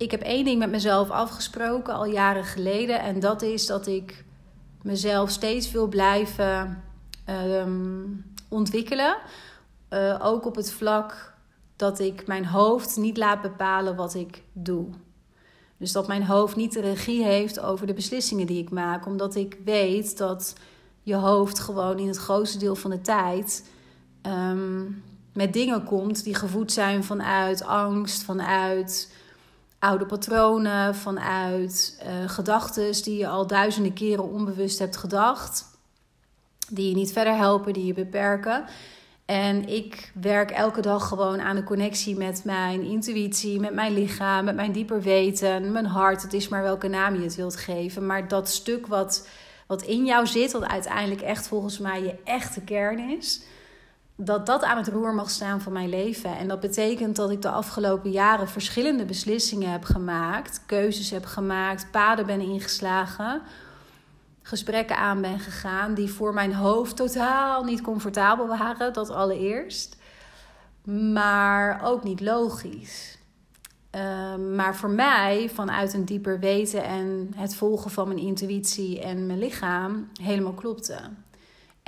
ik 0.00 0.10
heb 0.10 0.22
één 0.22 0.44
ding 0.44 0.58
met 0.58 0.70
mezelf 0.70 1.10
afgesproken 1.10 1.94
al 1.94 2.04
jaren 2.04 2.44
geleden. 2.44 3.00
En 3.00 3.20
dat 3.20 3.42
is 3.42 3.66
dat 3.66 3.86
ik 3.86 4.24
mezelf 4.82 5.30
steeds 5.30 5.70
wil 5.70 5.88
blijven 5.88 6.82
ehm, 7.24 8.04
ontwikkelen. 8.48 9.16
Uh, 9.90 10.18
ook 10.22 10.46
op 10.46 10.54
het 10.54 10.72
vlak 10.72 11.34
dat 11.76 11.98
ik 11.98 12.26
mijn 12.26 12.46
hoofd 12.46 12.96
niet 12.96 13.16
laat 13.16 13.42
bepalen 13.42 13.96
wat 13.96 14.14
ik 14.14 14.42
doe. 14.52 14.86
Dus 15.76 15.92
dat 15.92 16.06
mijn 16.06 16.24
hoofd 16.24 16.56
niet 16.56 16.72
de 16.72 16.80
regie 16.80 17.24
heeft 17.24 17.60
over 17.60 17.86
de 17.86 17.94
beslissingen 17.94 18.46
die 18.46 18.62
ik 18.62 18.70
maak. 18.70 19.06
Omdat 19.06 19.34
ik 19.34 19.58
weet 19.64 20.18
dat 20.18 20.54
je 21.02 21.14
hoofd 21.14 21.58
gewoon 21.58 21.98
in 21.98 22.06
het 22.06 22.16
grootste 22.16 22.58
deel 22.58 22.76
van 22.76 22.90
de 22.90 23.00
tijd 23.00 23.70
um, 24.22 25.02
met 25.32 25.52
dingen 25.52 25.84
komt 25.84 26.24
die 26.24 26.34
gevoed 26.34 26.72
zijn 26.72 27.04
vanuit 27.04 27.64
angst, 27.64 28.22
vanuit 28.22 29.18
oude 29.80 30.06
patronen, 30.06 30.94
vanuit 30.94 32.02
uh, 32.06 32.28
gedachten 32.28 33.02
die 33.02 33.18
je 33.18 33.28
al 33.28 33.46
duizenden 33.46 33.92
keren 33.92 34.30
onbewust 34.30 34.78
hebt 34.78 34.96
gedacht, 34.96 35.64
die 36.68 36.88
je 36.88 36.94
niet 36.94 37.12
verder 37.12 37.36
helpen, 37.36 37.72
die 37.72 37.86
je 37.86 37.94
beperken. 37.94 38.64
En 39.24 39.68
ik 39.68 40.12
werk 40.14 40.50
elke 40.50 40.80
dag 40.80 41.08
gewoon 41.08 41.40
aan 41.40 41.56
de 41.56 41.64
connectie 41.64 42.16
met 42.16 42.44
mijn 42.44 42.82
intuïtie, 42.82 43.60
met 43.60 43.74
mijn 43.74 43.92
lichaam, 43.92 44.44
met 44.44 44.54
mijn 44.54 44.72
dieper 44.72 45.02
weten, 45.02 45.72
mijn 45.72 45.86
hart. 45.86 46.22
Het 46.22 46.32
is 46.32 46.48
maar 46.48 46.62
welke 46.62 46.88
naam 46.88 47.14
je 47.14 47.22
het 47.22 47.36
wilt 47.36 47.56
geven. 47.56 48.06
Maar 48.06 48.28
dat 48.28 48.48
stuk 48.48 48.86
wat, 48.86 49.28
wat 49.66 49.82
in 49.82 50.04
jou 50.04 50.26
zit, 50.26 50.52
wat 50.52 50.66
uiteindelijk 50.66 51.20
echt 51.20 51.48
volgens 51.48 51.78
mij 51.78 52.02
je 52.02 52.14
echte 52.24 52.60
kern 52.60 52.98
is, 52.98 53.42
dat 54.22 54.46
dat 54.46 54.62
aan 54.62 54.76
het 54.76 54.88
roer 54.88 55.14
mag 55.14 55.30
staan 55.30 55.60
van 55.60 55.72
mijn 55.72 55.88
leven. 55.88 56.36
En 56.36 56.48
dat 56.48 56.60
betekent 56.60 57.16
dat 57.16 57.30
ik 57.30 57.42
de 57.42 57.50
afgelopen 57.50 58.10
jaren 58.10 58.48
verschillende 58.48 59.04
beslissingen 59.04 59.70
heb 59.70 59.84
gemaakt, 59.84 60.62
keuzes 60.66 61.10
heb 61.10 61.24
gemaakt, 61.24 61.90
paden 61.90 62.26
ben 62.26 62.40
ingeslagen 62.40 63.42
gesprekken 64.50 64.96
aan 64.96 65.20
ben 65.20 65.38
gegaan 65.38 65.94
die 65.94 66.10
voor 66.10 66.34
mijn 66.34 66.54
hoofd 66.54 66.96
totaal 66.96 67.64
niet 67.64 67.80
comfortabel 67.80 68.48
waren, 68.48 68.92
dat 68.92 69.10
allereerst. 69.10 69.96
Maar 71.12 71.80
ook 71.84 72.04
niet 72.04 72.20
logisch. 72.20 73.18
Ehm, 73.90 74.54
maar 74.54 74.76
voor 74.76 74.90
mij, 74.90 75.50
vanuit 75.54 75.94
een 75.94 76.04
dieper 76.04 76.40
weten 76.40 76.84
en 76.84 77.32
het 77.36 77.54
volgen 77.54 77.90
van 77.90 78.08
mijn 78.08 78.20
intuïtie 78.20 79.00
en 79.00 79.26
mijn 79.26 79.38
lichaam, 79.38 80.08
helemaal 80.22 80.52
klopte. 80.52 80.98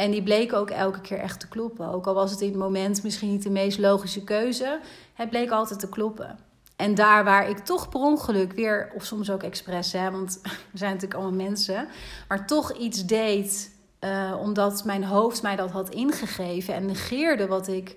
En 0.03 0.11
die 0.11 0.23
bleken 0.23 0.59
ook 0.59 0.71
elke 0.71 1.01
keer 1.01 1.19
echt 1.19 1.41
te 1.41 1.49
kloppen. 1.49 1.89
Ook 1.89 2.07
al 2.07 2.15
was 2.15 2.31
het 2.31 2.41
in 2.41 2.49
het 2.49 2.59
moment 2.59 3.03
misschien 3.03 3.31
niet 3.31 3.43
de 3.43 3.51
meest 3.51 3.79
logische 3.79 4.25
keuze, 4.25 4.81
het 5.15 5.31
bleek 5.31 5.51
altijd 5.51 5.81
te 5.81 5.89
kloppen. 5.89 6.39
En 6.77 6.95
daar 6.95 7.25
waar 7.25 7.49
ik 7.49 7.59
toch 7.59 7.89
per 7.89 8.01
ongeluk 8.01 8.53
weer, 8.53 8.93
of 8.95 9.05
soms 9.05 9.31
ook 9.31 9.43
expres, 9.43 9.93
hè, 9.93 10.11
want 10.11 10.41
we 10.73 10.79
zijn 10.79 10.93
natuurlijk 10.93 11.21
allemaal 11.21 11.47
mensen, 11.47 11.89
maar 12.29 12.47
toch 12.47 12.73
iets 12.77 13.07
deed 13.07 13.77
uh, 14.01 14.37
omdat 14.41 14.85
mijn 14.85 15.05
hoofd 15.05 15.43
mij 15.43 15.57
dat 15.57 15.71
had 15.71 15.91
ingegeven 15.91 16.75
en 16.75 16.87
negeerde 16.87 17.47
wat 17.47 17.69
ik 17.69 17.97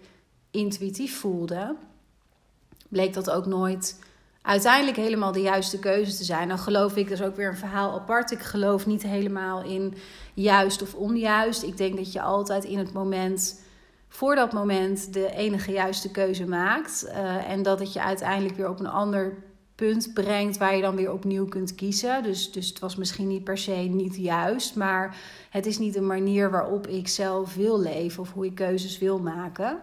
intuïtief 0.52 1.20
voelde, 1.20 1.76
bleek 2.88 3.14
dat 3.14 3.30
ook 3.30 3.46
nooit 3.46 4.00
uiteindelijk 4.46 4.98
helemaal 4.98 5.32
de 5.32 5.42
juiste 5.42 5.80
keuze 5.80 6.16
te 6.16 6.24
zijn. 6.24 6.48
Dan 6.48 6.60
geloof 6.60 6.96
ik, 6.96 7.10
dat 7.10 7.20
is 7.20 7.26
ook 7.26 7.36
weer 7.36 7.48
een 7.48 7.58
verhaal 7.58 7.94
apart. 7.94 8.32
Ik 8.32 8.42
geloof 8.42 8.86
niet 8.86 9.04
helemaal 9.04 9.64
in 9.64 9.94
juist 10.34 10.82
of 10.82 10.94
onjuist. 10.94 11.64
Ik 11.64 11.78
denk 11.78 11.96
dat 11.96 12.12
je 12.14 12.22
altijd 12.22 12.64
in 12.64 12.78
het 12.78 12.94
moment 12.94 13.62
voor 14.08 14.36
dat 14.36 14.54
moment 14.54 15.14
de 15.14 15.32
enige 15.32 15.72
juiste 15.72 16.12
keuze 16.12 16.48
maakt. 16.48 17.06
Uh, 17.08 17.50
en 17.50 17.64
dat 17.64 17.80
het 17.80 17.94
je 17.94 18.02
uiteindelijk 18.02 18.56
weer 18.56 18.70
op 18.70 18.80
een 18.80 18.88
ander 18.88 19.34
punt 19.76 20.14
brengt 20.14 20.58
waar 20.58 20.76
je 20.76 20.82
dan 20.82 20.96
weer 20.96 21.12
opnieuw 21.12 21.46
kunt 21.46 21.76
kiezen. 21.76 22.24
Dus, 22.24 22.52
dus 22.52 22.70
het 22.70 22.80
was 22.80 22.96
misschien 22.96 23.28
niet 23.28 23.44
per 23.44 23.58
se 23.58 23.72
niet 23.72 24.16
juist, 24.16 24.76
maar 24.76 25.18
het 25.50 25.66
is 25.66 25.78
niet 25.78 25.96
een 25.96 26.08
manier 26.08 26.52
waarop 26.52 26.88
ik 26.88 27.08
zelf 27.08 27.56
wil 27.56 27.80
leven 27.80 28.22
of 28.22 28.34
hoe 28.34 28.46
ik 28.46 28.56
keuzes 28.56 28.98
wil 28.98 29.20
maken. 29.20 29.80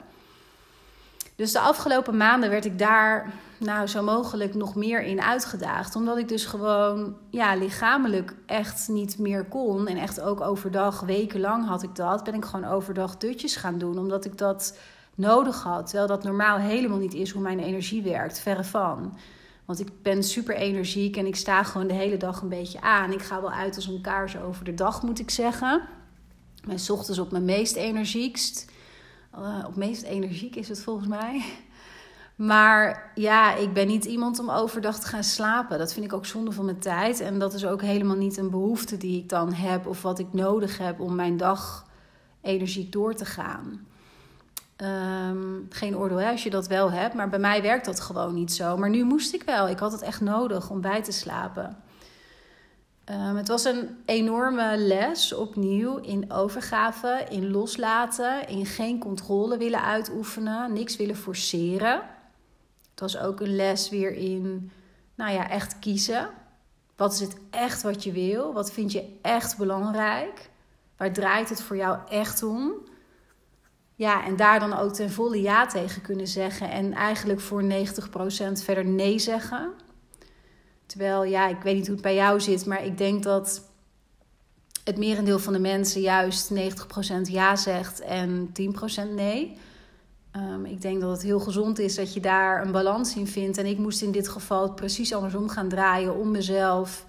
Dus 1.37 1.53
de 1.53 1.61
afgelopen 1.61 2.17
maanden 2.17 2.51
werd 2.51 2.65
ik 2.65 2.79
daar 2.79 3.33
nou 3.59 3.87
zo 3.87 4.03
mogelijk 4.03 4.55
nog 4.55 4.75
meer 4.75 5.03
in 5.03 5.23
uitgedaagd. 5.23 5.97
Omdat 5.97 6.19
ik 6.19 6.29
dus 6.29 6.45
gewoon 6.45 7.17
ja, 7.31 7.55
lichamelijk 7.55 8.35
echt 8.47 8.89
niet 8.89 9.19
meer 9.19 9.45
kon. 9.45 9.87
En 9.87 9.97
echt 9.97 10.21
ook 10.21 10.41
overdag, 10.41 11.01
wekenlang 11.01 11.67
had 11.67 11.83
ik 11.83 11.95
dat. 11.95 12.25
Ben 12.25 12.35
ik 12.35 12.45
gewoon 12.45 12.71
overdag 12.71 13.17
dutjes 13.17 13.57
gaan 13.57 13.79
doen. 13.79 13.99
Omdat 13.99 14.25
ik 14.25 14.39
dat 14.39 14.79
nodig 15.15 15.62
had. 15.62 15.87
Terwijl 15.87 16.09
dat 16.09 16.23
normaal 16.23 16.59
helemaal 16.59 16.99
niet 16.99 17.15
is 17.15 17.31
hoe 17.31 17.43
mijn 17.43 17.61
energie 17.61 18.03
werkt. 18.03 18.41
Verre 18.41 18.65
van. 18.65 19.17
Want 19.65 19.81
ik 19.81 20.03
ben 20.03 20.23
super 20.23 20.55
energiek 20.55 21.17
en 21.17 21.27
ik 21.27 21.37
sta 21.37 21.62
gewoon 21.62 21.87
de 21.87 21.95
hele 21.95 22.17
dag 22.17 22.41
een 22.41 22.49
beetje 22.49 22.81
aan. 22.81 23.12
Ik 23.12 23.23
ga 23.23 23.41
wel 23.41 23.53
uit 23.53 23.77
als 23.77 23.87
een 23.87 24.01
kaars 24.01 24.37
over 24.39 24.65
de 24.65 24.75
dag, 24.75 25.03
moet 25.03 25.19
ik 25.19 25.31
zeggen. 25.31 25.83
Mijn 26.67 26.81
ochtends 26.91 27.19
op 27.19 27.31
mijn 27.31 27.45
meest 27.45 27.77
energiekst. 27.77 28.72
Uh, 29.39 29.65
op 29.67 29.77
meest 29.77 30.03
energiek 30.03 30.57
is 30.57 30.69
het 30.69 30.83
volgens 30.83 31.09
mij. 31.09 31.45
Maar 32.37 33.12
ja, 33.15 33.55
ik 33.55 33.73
ben 33.73 33.87
niet 33.87 34.05
iemand 34.05 34.39
om 34.39 34.51
overdag 34.51 34.99
te 34.99 35.07
gaan 35.07 35.25
slapen. 35.25 35.79
Dat 35.79 35.93
vind 35.93 36.07
ik 36.07 36.12
ook 36.12 36.27
zonde 36.27 36.53
van 36.53 36.65
mijn 36.65 36.79
tijd. 36.79 37.21
En 37.21 37.39
dat 37.39 37.55
is 37.55 37.67
ook 37.67 37.83
helemaal 37.83 38.17
niet 38.17 38.37
een 38.37 38.51
behoefte 38.51 38.97
die 38.97 39.19
ik 39.19 39.29
dan 39.29 39.53
heb 39.53 39.87
of 39.87 40.03
wat 40.03 40.19
ik 40.19 40.33
nodig 40.33 40.79
heb 40.79 41.01
om 41.01 41.15
mijn 41.15 41.37
dag 41.37 41.87
energiek 42.41 42.93
door 42.93 43.15
te 43.15 43.25
gaan. 43.25 43.87
Um, 44.77 45.67
geen 45.69 45.97
oordeel 45.97 46.19
als 46.19 46.43
je 46.43 46.51
dat 46.51 46.67
wel 46.67 46.91
hebt, 46.91 47.15
maar 47.15 47.29
bij 47.29 47.39
mij 47.39 47.62
werkt 47.62 47.85
dat 47.85 48.01
gewoon 48.01 48.35
niet 48.35 48.53
zo. 48.53 48.77
Maar 48.77 48.91
nu 48.91 49.05
moest 49.05 49.35
ik 49.35 49.43
wel. 49.43 49.69
Ik 49.69 49.79
had 49.79 49.93
het 49.93 50.03
echt 50.03 50.21
nodig 50.21 50.71
om 50.71 50.81
bij 50.81 51.03
te 51.03 51.12
slapen. 51.12 51.77
Um, 53.11 53.37
het 53.37 53.49
was 53.49 53.65
een 53.65 53.97
enorme 54.05 54.77
les 54.77 55.33
opnieuw 55.33 55.97
in 55.97 56.33
overgave, 56.33 57.27
in 57.31 57.51
loslaten, 57.51 58.49
in 58.49 58.67
geen 58.67 58.99
controle 58.99 59.57
willen 59.57 59.83
uitoefenen, 59.83 60.73
niks 60.73 60.97
willen 60.97 61.17
forceren. 61.17 62.03
Het 62.91 63.01
was 63.01 63.19
ook 63.19 63.41
een 63.41 63.57
les 63.57 63.89
weer 63.89 64.13
in, 64.13 64.71
nou 65.15 65.33
ja, 65.33 65.51
echt 65.51 65.79
kiezen. 65.79 66.29
Wat 66.97 67.13
is 67.13 67.21
het 67.21 67.37
echt 67.51 67.83
wat 67.83 68.05
je 68.05 68.13
wil? 68.13 68.53
Wat 68.53 68.73
vind 68.73 68.93
je 68.93 69.19
echt 69.23 69.57
belangrijk? 69.57 70.51
Waar 70.97 71.13
draait 71.13 71.49
het 71.49 71.63
voor 71.63 71.77
jou 71.77 71.99
echt 72.09 72.43
om? 72.43 72.73
Ja, 73.95 74.25
en 74.25 74.37
daar 74.37 74.61
dan 74.61 74.77
ook 74.77 74.93
ten 74.93 75.11
volle 75.11 75.41
ja 75.41 75.67
tegen 75.67 76.03
kunnen 76.03 76.27
zeggen. 76.27 76.71
En 76.71 76.93
eigenlijk 76.93 77.41
voor 77.41 77.63
90% 77.63 77.67
verder 78.53 78.85
nee 78.85 79.19
zeggen. 79.19 79.73
Terwijl, 80.93 81.25
ja, 81.25 81.49
ik 81.49 81.63
weet 81.63 81.75
niet 81.75 81.87
hoe 81.87 81.95
het 81.95 82.05
bij 82.05 82.15
jou 82.15 82.41
zit, 82.41 82.67
maar 82.67 82.85
ik 82.85 82.99
denk 82.99 83.23
dat 83.23 83.63
het 84.85 84.99
merendeel 84.99 85.39
van 85.39 85.53
de 85.53 85.59
mensen 85.59 86.01
juist 86.01 86.53
90% 86.55 86.57
ja 87.23 87.57
zegt 87.57 88.01
en 88.01 88.53
10% 89.09 89.15
nee. 89.15 89.57
Um, 90.37 90.65
ik 90.65 90.81
denk 90.81 91.01
dat 91.01 91.11
het 91.11 91.23
heel 91.23 91.41
gezond 91.41 91.79
is 91.79 91.95
dat 91.95 92.15
je 92.15 92.21
daar 92.21 92.65
een 92.65 92.73
balans 92.73 93.17
in 93.17 93.27
vindt. 93.27 93.59
En 93.59 93.67
ik 93.67 93.79
moest 93.79 94.03
in 94.03 94.13
dit 94.13 94.29
geval 94.29 94.63
het 94.63 94.75
precies 94.75 95.15
andersom 95.15 95.49
gaan 95.49 95.69
draaien 95.69 96.17
om 96.17 96.31
mezelf. 96.31 97.05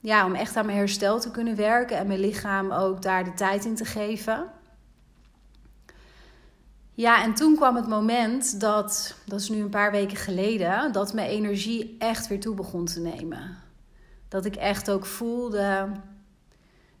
Ja, 0.00 0.26
om 0.26 0.34
echt 0.34 0.56
aan 0.56 0.66
mijn 0.66 0.78
herstel 0.78 1.20
te 1.20 1.30
kunnen 1.30 1.56
werken 1.56 1.96
en 1.96 2.06
mijn 2.06 2.20
lichaam 2.20 2.72
ook 2.72 3.02
daar 3.02 3.24
de 3.24 3.34
tijd 3.34 3.64
in 3.64 3.74
te 3.74 3.84
geven. 3.84 4.50
Ja, 7.00 7.22
en 7.22 7.34
toen 7.34 7.56
kwam 7.56 7.76
het 7.76 7.88
moment 7.88 8.60
dat, 8.60 9.14
dat 9.26 9.40
is 9.40 9.48
nu 9.48 9.60
een 9.60 9.68
paar 9.68 9.90
weken 9.90 10.16
geleden, 10.16 10.92
dat 10.92 11.12
mijn 11.12 11.28
energie 11.28 11.96
echt 11.98 12.28
weer 12.28 12.40
toe 12.40 12.54
begon 12.54 12.84
te 12.84 13.00
nemen. 13.00 13.56
Dat 14.28 14.44
ik 14.44 14.56
echt 14.56 14.90
ook 14.90 15.06
voelde, 15.06 15.88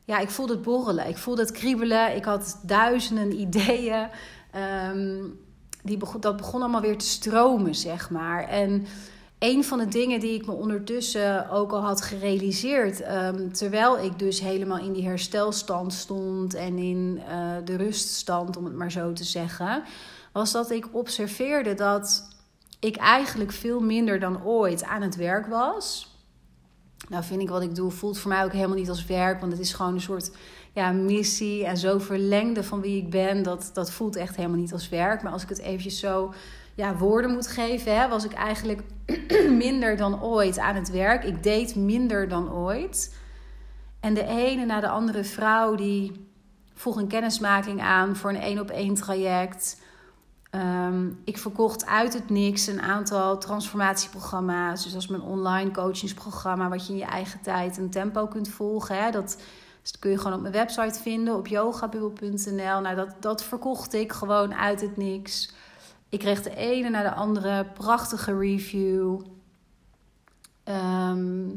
ja, 0.04 0.18
ik 0.18 0.30
voelde 0.30 0.52
het 0.52 0.62
borrelen, 0.62 1.08
ik 1.08 1.16
voelde 1.16 1.40
het 1.40 1.52
kriebelen. 1.52 2.16
Ik 2.16 2.24
had 2.24 2.60
duizenden 2.62 3.40
ideeën. 3.46 4.08
Um, 4.90 5.38
die 5.82 5.96
begon, 5.96 6.20
dat 6.20 6.36
begon 6.36 6.60
allemaal 6.60 6.80
weer 6.80 6.98
te 6.98 7.06
stromen, 7.06 7.74
zeg 7.74 8.10
maar. 8.10 8.48
En 8.48 8.86
een 9.40 9.64
van 9.64 9.78
de 9.78 9.88
dingen 9.88 10.20
die 10.20 10.34
ik 10.34 10.46
me 10.46 10.52
ondertussen 10.52 11.50
ook 11.50 11.72
al 11.72 11.80
had 11.80 12.02
gerealiseerd, 12.02 13.08
um, 13.08 13.52
terwijl 13.52 13.98
ik 13.98 14.18
dus 14.18 14.40
helemaal 14.40 14.78
in 14.78 14.92
die 14.92 15.04
herstelstand 15.04 15.92
stond 15.92 16.54
en 16.54 16.78
in 16.78 17.20
uh, 17.28 17.52
de 17.64 17.76
ruststand, 17.76 18.56
om 18.56 18.64
het 18.64 18.74
maar 18.74 18.90
zo 18.90 19.12
te 19.12 19.24
zeggen, 19.24 19.82
was 20.32 20.52
dat 20.52 20.70
ik 20.70 20.88
observeerde 20.92 21.74
dat 21.74 22.28
ik 22.80 22.96
eigenlijk 22.96 23.52
veel 23.52 23.80
minder 23.80 24.20
dan 24.20 24.44
ooit 24.44 24.84
aan 24.84 25.02
het 25.02 25.16
werk 25.16 25.46
was. 25.46 26.14
Nou, 27.08 27.24
vind 27.24 27.40
ik 27.40 27.48
wat 27.48 27.62
ik 27.62 27.74
doe, 27.74 27.90
voelt 27.90 28.18
voor 28.18 28.30
mij 28.30 28.44
ook 28.44 28.52
helemaal 28.52 28.76
niet 28.76 28.88
als 28.88 29.06
werk, 29.06 29.40
want 29.40 29.52
het 29.52 29.60
is 29.60 29.72
gewoon 29.72 29.94
een 29.94 30.00
soort 30.00 30.30
ja, 30.72 30.90
missie 30.90 31.64
en 31.64 31.76
zo 31.76 31.98
verlengde 31.98 32.64
van 32.64 32.80
wie 32.80 33.02
ik 33.02 33.10
ben. 33.10 33.42
Dat, 33.42 33.70
dat 33.72 33.90
voelt 33.90 34.16
echt 34.16 34.36
helemaal 34.36 34.58
niet 34.58 34.72
als 34.72 34.88
werk. 34.88 35.22
Maar 35.22 35.32
als 35.32 35.42
ik 35.42 35.48
het 35.48 35.58
eventjes 35.58 35.98
zo 35.98 36.32
ja, 36.80 36.96
woorden 36.96 37.30
moet 37.30 37.46
geven, 37.46 38.00
hè, 38.00 38.08
was 38.08 38.24
ik 38.24 38.32
eigenlijk 38.32 38.82
minder 39.66 39.96
dan 39.96 40.22
ooit 40.22 40.58
aan 40.58 40.74
het 40.74 40.90
werk. 40.90 41.24
Ik 41.24 41.42
deed 41.42 41.76
minder 41.76 42.28
dan 42.28 42.52
ooit. 42.52 43.14
En 44.00 44.14
de 44.14 44.24
ene 44.24 44.64
na 44.64 44.80
de 44.80 44.88
andere 44.88 45.24
vrouw 45.24 45.74
die 45.74 46.28
vroeg 46.74 46.96
een 46.96 47.08
kennismaking 47.08 47.80
aan 47.80 48.16
voor 48.16 48.30
een 48.30 48.40
één 48.40 48.58
op 48.58 48.70
één 48.70 48.94
traject. 48.94 49.80
Ehm, 50.50 51.08
ik 51.24 51.38
verkocht 51.38 51.86
uit 51.86 52.12
het 52.12 52.30
niks 52.30 52.66
een 52.66 52.80
aantal 52.80 53.38
transformatieprogramma's. 53.38 54.84
Dus 54.84 54.94
is 54.94 55.08
mijn 55.08 55.22
online 55.22 55.70
coachingsprogramma, 55.70 56.68
wat 56.68 56.86
je 56.86 56.92
in 56.92 56.98
je 56.98 57.04
eigen 57.04 57.40
tijd 57.40 57.76
een 57.76 57.90
tempo 57.90 58.26
kunt 58.26 58.48
volgen. 58.48 59.02
Hè. 59.02 59.10
Dat, 59.10 59.36
dat 59.82 59.98
kun 59.98 60.10
je 60.10 60.18
gewoon 60.18 60.36
op 60.36 60.40
mijn 60.40 60.52
website 60.52 61.00
vinden, 61.00 61.36
op 61.36 61.46
yogabubbel.nl. 61.46 62.80
Nou, 62.80 62.94
dat, 62.94 63.14
dat 63.20 63.42
verkocht 63.42 63.94
ik 63.94 64.12
gewoon 64.12 64.54
uit 64.54 64.80
het 64.80 64.96
niks. 64.96 65.52
Ik 66.10 66.18
kreeg 66.18 66.42
de 66.42 66.56
ene 66.56 66.88
naar 66.88 67.02
de 67.02 67.14
andere 67.14 67.64
prachtige 67.64 68.38
review. 68.38 69.20
Ehm, 70.64 71.48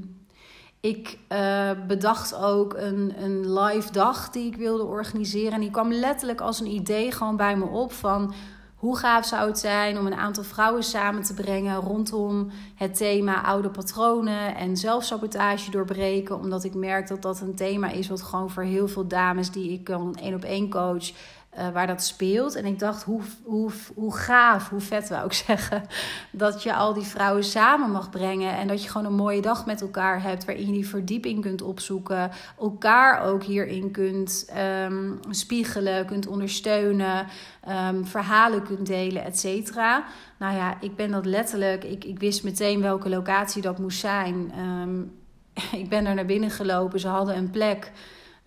ik 0.79 1.17
uh, 1.29 1.72
bedacht 1.88 2.36
ook 2.36 2.74
een, 2.74 3.13
een 3.24 3.53
live 3.53 3.91
dag 3.91 4.29
die 4.29 4.45
ik 4.45 4.55
wilde 4.55 4.83
organiseren. 4.83 5.51
En 5.51 5.60
die 5.60 5.72
kwam 5.72 5.93
letterlijk 5.93 6.41
als 6.41 6.60
een 6.60 6.72
idee 6.72 7.12
gewoon 7.12 7.36
bij 7.36 7.57
me 7.57 7.65
op 7.65 7.91
van 7.91 8.33
hoe 8.75 8.98
gaaf 8.98 9.25
zou 9.25 9.48
het 9.48 9.60
zijn 9.60 9.98
om 9.98 10.05
een 10.05 10.15
aantal 10.15 10.43
vrouwen 10.43 10.83
samen 10.83 11.24
te 11.24 11.33
brengen 11.33 11.75
rondom 11.75 12.51
het 12.75 12.95
thema 12.95 13.43
oude 13.43 13.69
patronen 13.69 14.55
en 14.55 14.77
zelfsabotage 14.77 15.72
doorbreken? 15.72 16.39
Omdat 16.39 16.63
ik 16.63 16.74
merk 16.74 17.07
dat 17.07 17.22
dat 17.22 17.41
een 17.41 17.55
thema 17.55 17.89
is 17.89 18.07
wat 18.07 18.22
gewoon 18.22 18.50
voor 18.50 18.63
heel 18.63 18.88
veel 18.88 19.07
dames 19.07 19.51
die 19.51 19.72
ik 19.72 19.89
een 19.89 20.15
één 20.15 20.36
op 20.36 20.43
één 20.43 20.69
coach 20.69 21.12
uh, 21.57 21.69
waar 21.69 21.88
dat 21.88 22.03
speelt. 22.03 22.55
En 22.55 22.65
ik 22.65 22.79
dacht, 22.79 23.03
hoe, 23.03 23.22
hoe, 23.43 23.72
hoe 23.95 24.15
gaaf, 24.15 24.69
hoe 24.69 24.79
vet 24.79 25.10
wou 25.10 25.25
ik 25.25 25.33
zeggen, 25.48 25.83
dat 26.31 26.63
je 26.63 26.74
al 26.74 26.93
die 26.93 27.03
vrouwen 27.03 27.43
samen 27.43 27.91
mag 27.91 28.10
brengen. 28.10 28.57
En 28.57 28.67
dat 28.67 28.83
je 28.83 28.89
gewoon 28.89 29.07
een 29.07 29.15
mooie 29.15 29.41
dag 29.41 29.65
met 29.65 29.81
elkaar 29.81 30.22
hebt, 30.22 30.45
waarin 30.45 30.65
je 30.65 30.74
die 30.74 30.88
verdieping 30.88 31.41
kunt 31.41 31.62
opzoeken. 31.62 32.31
Elkaar 32.60 33.22
ook 33.22 33.43
hierin 33.43 33.91
kunt 33.91 34.51
um, 34.86 35.19
spiegelen, 35.29 36.05
kunt 36.05 36.27
ondersteunen, 36.27 37.27
um, 37.69 38.05
verhalen 38.05 38.63
kunt 38.63 38.88
delen, 38.88 39.24
et 39.24 39.39
cetera. 39.39 40.03
Nou 40.38 40.55
ja, 40.55 40.77
ik 40.81 40.95
ben 40.95 41.12
dat 41.12 41.25
letterlijk, 41.25 41.83
ik, 41.83 42.03
ik 42.03 42.19
wist 42.19 42.43
meteen 42.43 42.81
welke 42.81 43.10
locatie 43.10 43.62
dat 43.62 43.79
moest 43.79 44.00
zijn. 44.00 44.51
Um, 44.60 45.12
ik 45.81 45.89
ben 45.89 46.05
er 46.05 46.15
naar 46.15 46.25
binnen 46.25 46.51
gelopen, 46.51 47.00
ze 47.00 47.07
hadden 47.07 47.38
een 47.38 47.51
plek. 47.51 47.91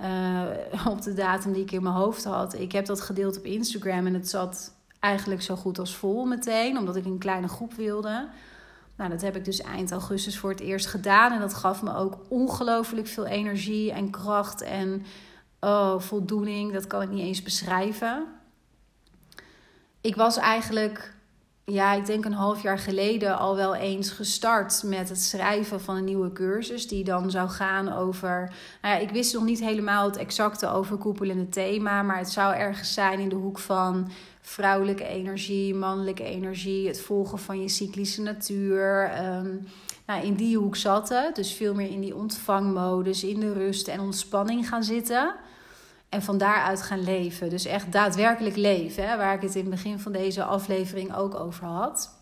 Uh, 0.01 0.45
op 0.93 1.03
de 1.03 1.15
datum 1.15 1.53
die 1.53 1.63
ik 1.63 1.73
in 1.73 1.83
mijn 1.83 1.95
hoofd 1.95 2.25
had. 2.25 2.55
Ik 2.55 2.73
heb 2.73 2.87
dat 2.87 3.01
gedeeld 3.01 3.39
op 3.39 3.45
Instagram 3.45 4.07
en 4.07 4.15
het 4.15 4.29
zat 4.29 4.75
eigenlijk 5.01 5.43
zo 5.43 5.57
goed 5.57 5.79
als 5.79 5.97
vol 5.97 6.25
meteen, 6.25 6.79
omdat 6.79 6.97
ik 6.97 7.05
een 7.05 7.19
kleine 7.19 7.49
groep 7.49 7.75
wilde. 7.75 8.29
Nou, 8.97 9.11
dat 9.11 9.21
heb 9.21 9.37
ik 9.37 9.45
dus 9.45 9.61
eind 9.61 9.93
augustus 9.93 10.39
voor 10.39 10.51
het 10.51 10.61
eerst 10.61 10.87
gedaan. 10.87 11.33
En 11.33 11.41
dat 11.41 11.55
gaf 11.55 11.83
me 11.83 11.95
ook 11.95 12.19
ongelooflijk 12.29 13.07
veel 13.07 13.27
energie 13.27 13.93
en 13.93 14.11
kracht 14.11 14.61
en 14.61 15.05
oh, 15.61 16.01
voldoening. 16.01 16.73
Dat 16.73 16.87
kan 16.87 17.03
ik 17.03 17.11
niet 17.11 17.23
eens 17.23 17.43
beschrijven. 17.43 18.25
Ik 20.01 20.17
was 20.17 20.37
eigenlijk 20.37 21.16
ja, 21.73 21.93
ik 21.93 22.07
denk 22.07 22.25
een 22.25 22.33
half 22.33 22.63
jaar 22.63 22.79
geleden 22.79 23.39
al 23.39 23.57
wel 23.57 23.75
eens 23.75 24.11
gestart 24.11 24.83
met 24.85 25.09
het 25.09 25.21
schrijven 25.21 25.81
van 25.81 25.97
een 25.97 26.05
nieuwe 26.05 26.33
cursus. 26.33 26.89
Die 26.89 27.05
dan 27.05 27.31
zou 27.31 27.49
gaan 27.49 27.93
over. 27.93 28.53
Nou 28.83 28.95
ja, 28.95 29.01
ik 29.01 29.11
wist 29.11 29.35
nog 29.35 29.45
niet 29.45 29.61
helemaal 29.61 30.07
het 30.07 30.17
exacte 30.17 30.69
overkoepelende 30.69 31.49
thema. 31.49 32.03
Maar 32.03 32.19
het 32.19 32.31
zou 32.31 32.55
ergens 32.55 32.95
zijn 32.95 33.19
in 33.19 33.29
de 33.29 33.35
hoek 33.35 33.59
van 33.59 34.11
vrouwelijke 34.41 35.05
energie, 35.05 35.75
mannelijke 35.75 36.25
energie. 36.25 36.87
Het 36.87 37.01
volgen 37.01 37.39
van 37.39 37.61
je 37.61 37.69
cyclische 37.69 38.23
natuur. 38.23 39.11
Um, 39.25 39.67
nou, 40.07 40.25
in 40.25 40.35
die 40.35 40.57
hoek 40.57 40.77
zat 40.77 41.09
het. 41.09 41.35
Dus 41.35 41.53
veel 41.53 41.75
meer 41.75 41.91
in 41.91 42.01
die 42.01 42.17
ontvangmodus, 42.17 43.25
in 43.25 43.41
de 43.41 43.53
rust 43.53 43.89
en 43.89 44.01
ontspanning 44.01 44.69
gaan 44.69 44.85
zitten. 44.85 45.35
En 46.09 46.23
van 46.23 46.39
daaruit 46.39 46.83
gaan 46.83 47.03
leven. 47.03 47.51
Dus 47.51 47.65
echt 47.65 47.93
daadwerkelijk 47.93 48.57
leven, 48.57 49.09
hè, 49.09 49.17
waar 49.17 49.35
ik 49.35 49.43
het 49.43 49.55
in 49.55 49.61
het 49.61 49.71
begin 49.71 49.99
van 49.99 50.13
deze 50.13 50.45
aflevering 50.45 51.15
ook 51.15 51.35
over 51.35 51.67
had. 51.67 52.15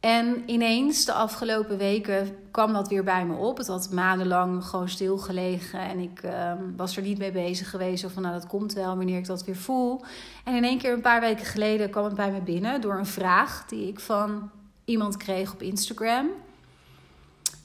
En 0.00 0.42
ineens, 0.46 1.04
de 1.04 1.12
afgelopen 1.12 1.78
weken, 1.78 2.36
kwam 2.50 2.72
dat 2.72 2.88
weer 2.88 3.04
bij 3.04 3.26
me 3.26 3.36
op. 3.36 3.56
Het 3.56 3.66
had 3.66 3.90
maandenlang 3.90 4.64
gewoon 4.64 4.88
stilgelegen 4.88 5.80
en 5.80 5.98
ik 5.98 6.22
ehm, 6.22 6.62
was 6.76 6.96
er 6.96 7.02
niet 7.02 7.18
mee 7.18 7.32
bezig 7.32 7.70
geweest. 7.70 8.04
Of 8.04 8.12
van 8.12 8.22
nou, 8.22 8.34
dat 8.34 8.46
komt 8.46 8.72
wel 8.72 8.96
wanneer 8.96 9.18
ik 9.18 9.26
dat 9.26 9.44
weer 9.44 9.56
voel. 9.56 10.00
En 10.44 10.54
in 10.54 10.64
één 10.64 10.78
keer, 10.78 10.92
een 10.92 11.00
paar 11.00 11.20
weken 11.20 11.46
geleden, 11.46 11.90
kwam 11.90 12.04
het 12.04 12.14
bij 12.14 12.30
me 12.30 12.40
binnen 12.40 12.80
door 12.80 12.98
een 12.98 13.06
vraag 13.06 13.64
die 13.66 13.88
ik 13.88 14.00
van 14.00 14.50
iemand 14.84 15.16
kreeg 15.16 15.52
op 15.52 15.62
Instagram. 15.62 16.28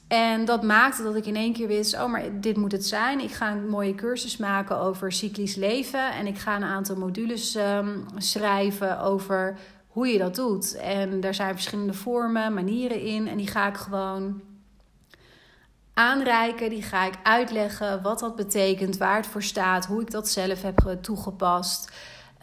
En 0.08 0.44
dat 0.44 0.62
maakte 0.62 1.02
dat 1.02 1.16
ik 1.16 1.26
in 1.26 1.36
één 1.36 1.52
keer 1.52 1.68
wist: 1.68 1.94
oh, 1.94 2.10
maar 2.10 2.40
dit 2.40 2.56
moet 2.56 2.72
het 2.72 2.86
zijn. 2.86 3.20
Ik 3.20 3.32
ga 3.32 3.52
een 3.52 3.68
mooie 3.68 3.94
cursus 3.94 4.36
maken 4.36 4.78
over 4.78 5.12
cyclisch 5.12 5.54
leven. 5.54 6.12
En 6.12 6.26
ik 6.26 6.38
ga 6.38 6.56
een 6.56 6.64
aantal 6.64 6.96
modules 6.96 7.54
um, 7.54 8.06
schrijven 8.16 9.00
over 9.00 9.58
hoe 9.86 10.06
je 10.06 10.18
dat 10.18 10.34
doet. 10.34 10.74
En 10.76 11.20
daar 11.20 11.34
zijn 11.34 11.54
verschillende 11.54 11.92
vormen, 11.92 12.54
manieren 12.54 13.00
in. 13.00 13.28
En 13.28 13.36
die 13.36 13.46
ga 13.46 13.68
ik 13.68 13.76
gewoon 13.76 14.42
aanreiken. 15.94 16.70
Die 16.70 16.82
ga 16.82 17.04
ik 17.04 17.14
uitleggen 17.22 18.02
wat 18.02 18.18
dat 18.18 18.36
betekent, 18.36 18.96
waar 18.96 19.16
het 19.16 19.26
voor 19.26 19.42
staat, 19.42 19.86
hoe 19.86 20.00
ik 20.00 20.10
dat 20.10 20.28
zelf 20.28 20.62
heb 20.62 20.96
toegepast. 21.00 21.92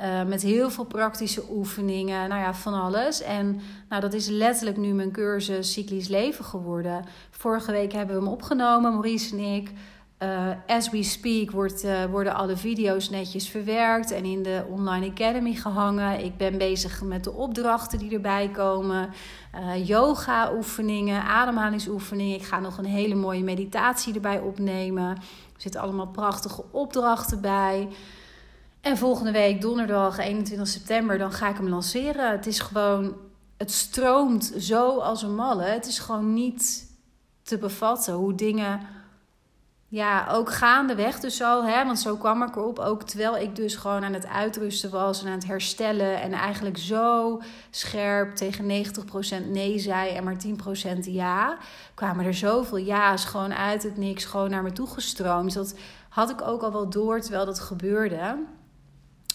Uh, 0.01 0.23
met 0.23 0.41
heel 0.41 0.69
veel 0.69 0.83
praktische 0.83 1.43
oefeningen, 1.51 2.29
nou 2.29 2.41
ja, 2.41 2.53
van 2.53 2.73
alles. 2.73 3.21
En 3.21 3.61
nou, 3.89 4.01
dat 4.01 4.13
is 4.13 4.27
letterlijk 4.27 4.77
nu 4.77 4.93
mijn 4.93 5.11
cursus 5.11 5.71
Cyclisch 5.71 6.07
Leven 6.07 6.45
geworden. 6.45 7.05
Vorige 7.29 7.71
week 7.71 7.91
hebben 7.91 8.15
we 8.15 8.21
hem 8.21 8.31
opgenomen, 8.31 8.91
Maurice 8.91 9.37
en 9.37 9.55
ik. 9.55 9.71
Uh, 10.23 10.47
as 10.67 10.89
we 10.89 11.03
speak 11.03 11.51
wordt, 11.51 11.83
uh, 11.83 12.05
worden 12.05 12.35
alle 12.35 12.57
video's 12.57 13.09
netjes 13.09 13.49
verwerkt 13.49 14.11
en 14.11 14.25
in 14.25 14.43
de 14.43 14.65
Online 14.69 15.09
Academy 15.09 15.53
gehangen. 15.53 16.23
Ik 16.23 16.37
ben 16.37 16.57
bezig 16.57 17.01
met 17.01 17.23
de 17.23 17.31
opdrachten 17.31 17.99
die 17.99 18.13
erbij 18.13 18.49
komen. 18.49 19.09
Yoga-oefeningen, 19.83 21.23
ademhalingsoefeningen. 21.23 22.35
Ik 22.35 22.43
ga 22.43 22.59
nog 22.59 22.77
een 22.77 22.85
hele 22.85 23.15
mooie 23.15 23.43
meditatie 23.43 24.13
erbij 24.13 24.39
opnemen. 24.39 25.09
Er 25.09 25.21
zitten 25.57 25.81
allemaal 25.81 26.07
prachtige 26.07 26.63
opdrachten 26.71 27.41
bij. 27.41 27.87
En 28.81 28.97
volgende 28.97 29.31
week, 29.31 29.61
donderdag 29.61 30.17
21 30.17 30.67
september, 30.67 31.17
dan 31.17 31.31
ga 31.31 31.49
ik 31.49 31.55
hem 31.55 31.69
lanceren. 31.69 32.31
Het 32.31 32.47
is 32.47 32.59
gewoon, 32.59 33.15
het 33.57 33.71
stroomt 33.71 34.53
zo 34.57 34.97
als 34.99 35.21
een 35.21 35.35
malle. 35.35 35.63
Het 35.63 35.87
is 35.87 35.99
gewoon 35.99 36.33
niet 36.33 36.89
te 37.43 37.57
bevatten 37.57 38.13
hoe 38.13 38.35
dingen, 38.35 38.79
ja, 39.87 40.27
ook 40.31 40.51
gaandeweg 40.51 41.19
dus 41.19 41.41
al, 41.41 41.65
hè, 41.65 41.85
want 41.85 41.99
zo 41.99 42.15
kwam 42.15 42.43
ik 42.43 42.55
erop. 42.55 42.79
Ook 42.79 43.03
terwijl 43.03 43.37
ik 43.37 43.55
dus 43.55 43.75
gewoon 43.75 44.03
aan 44.03 44.13
het 44.13 44.27
uitrusten 44.27 44.89
was 44.89 45.21
en 45.21 45.27
aan 45.27 45.33
het 45.33 45.47
herstellen. 45.47 46.21
En 46.21 46.31
eigenlijk 46.31 46.77
zo 46.77 47.41
scherp 47.69 48.35
tegen 48.35 48.85
90% 49.45 49.49
nee 49.49 49.79
zei 49.79 50.09
en 50.09 50.23
maar 50.23 50.37
10% 50.95 50.99
ja. 50.99 51.57
Kwamen 51.93 52.25
er 52.25 52.33
zoveel 52.33 52.79
ja's 52.79 53.25
gewoon 53.25 53.53
uit 53.53 53.83
het 53.83 53.97
niks, 53.97 54.25
gewoon 54.25 54.49
naar 54.49 54.63
me 54.63 54.71
toe 54.71 54.87
gestroomd. 54.87 55.53
Dat 55.53 55.75
had 56.09 56.29
ik 56.29 56.41
ook 56.41 56.61
al 56.61 56.71
wel 56.71 56.89
door 56.89 57.21
terwijl 57.21 57.45
dat 57.45 57.59
gebeurde. 57.59 58.37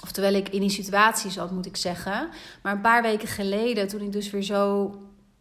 Of 0.07 0.12
terwijl 0.12 0.35
ik 0.35 0.49
in 0.49 0.61
die 0.61 0.71
situatie 0.71 1.31
zat, 1.31 1.51
moet 1.51 1.66
ik 1.66 1.77
zeggen. 1.77 2.29
Maar 2.62 2.73
een 2.73 2.81
paar 2.81 3.03
weken 3.03 3.29
geleden, 3.29 3.88
toen 3.88 4.01
ik 4.01 4.12
dus 4.12 4.31
weer 4.31 4.42
zo 4.42 4.95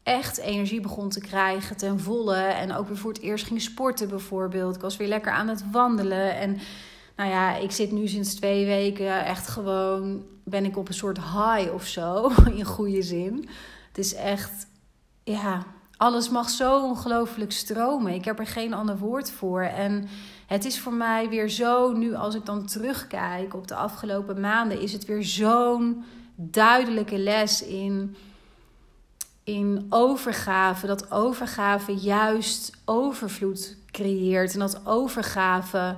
echt 0.03 0.37
energie 0.37 0.81
begon 0.81 1.09
te 1.09 1.19
krijgen 1.19 1.77
ten 1.77 1.99
volle. 1.99 2.35
En 2.35 2.73
ook 2.73 2.87
weer 2.87 2.97
voor 2.97 3.11
het 3.11 3.21
eerst 3.21 3.45
ging 3.45 3.61
sporten 3.61 4.07
bijvoorbeeld. 4.09 4.75
Ik 4.75 4.81
was 4.81 4.97
weer 4.97 5.07
lekker 5.07 5.31
aan 5.31 5.47
het 5.47 5.71
wandelen. 5.71 6.35
En 6.35 6.59
nou 7.15 7.29
ja, 7.29 7.55
ik 7.55 7.71
zit 7.71 7.91
nu 7.91 8.07
sinds 8.07 8.35
twee 8.35 8.65
weken 8.65 9.25
echt 9.25 9.47
gewoon... 9.47 10.23
ben 10.43 10.65
ik 10.65 10.77
op 10.77 10.87
een 10.87 10.93
soort 10.93 11.17
high 11.17 11.73
of 11.73 11.85
zo, 11.85 12.31
in 12.57 12.65
goede 12.65 13.01
zin. 13.01 13.49
Het 13.87 13.97
is 13.97 14.13
echt, 14.13 14.67
ja, 15.23 15.65
alles 15.97 16.29
mag 16.29 16.49
zo 16.49 16.83
ongelooflijk 16.83 17.51
stromen. 17.51 18.13
Ik 18.13 18.25
heb 18.25 18.39
er 18.39 18.47
geen 18.47 18.73
ander 18.73 18.97
woord 18.97 19.31
voor. 19.31 19.61
En 19.61 20.07
het 20.47 20.65
is 20.65 20.79
voor 20.79 20.93
mij 20.93 21.29
weer 21.29 21.49
zo, 21.49 21.91
nu 21.91 22.13
als 22.15 22.35
ik 22.35 22.45
dan 22.45 22.65
terugkijk 22.65 23.53
op 23.53 23.67
de 23.67 23.75
afgelopen 23.75 24.39
maanden, 24.39 24.81
is 24.81 24.93
het 24.93 25.05
weer 25.05 25.23
zo'n 25.23 26.03
duidelijke 26.35 27.17
les 27.17 27.63
in, 27.63 28.15
in 29.43 29.85
overgave. 29.89 30.87
Dat 30.87 31.11
overgave 31.11 31.93
juist 31.93 32.71
overvloed 32.85 33.77
creëert. 33.91 34.53
En 34.53 34.59
dat 34.59 34.81
overgave 34.85 35.95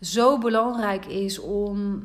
zo 0.00 0.38
belangrijk 0.38 1.06
is 1.06 1.38
om 1.38 2.02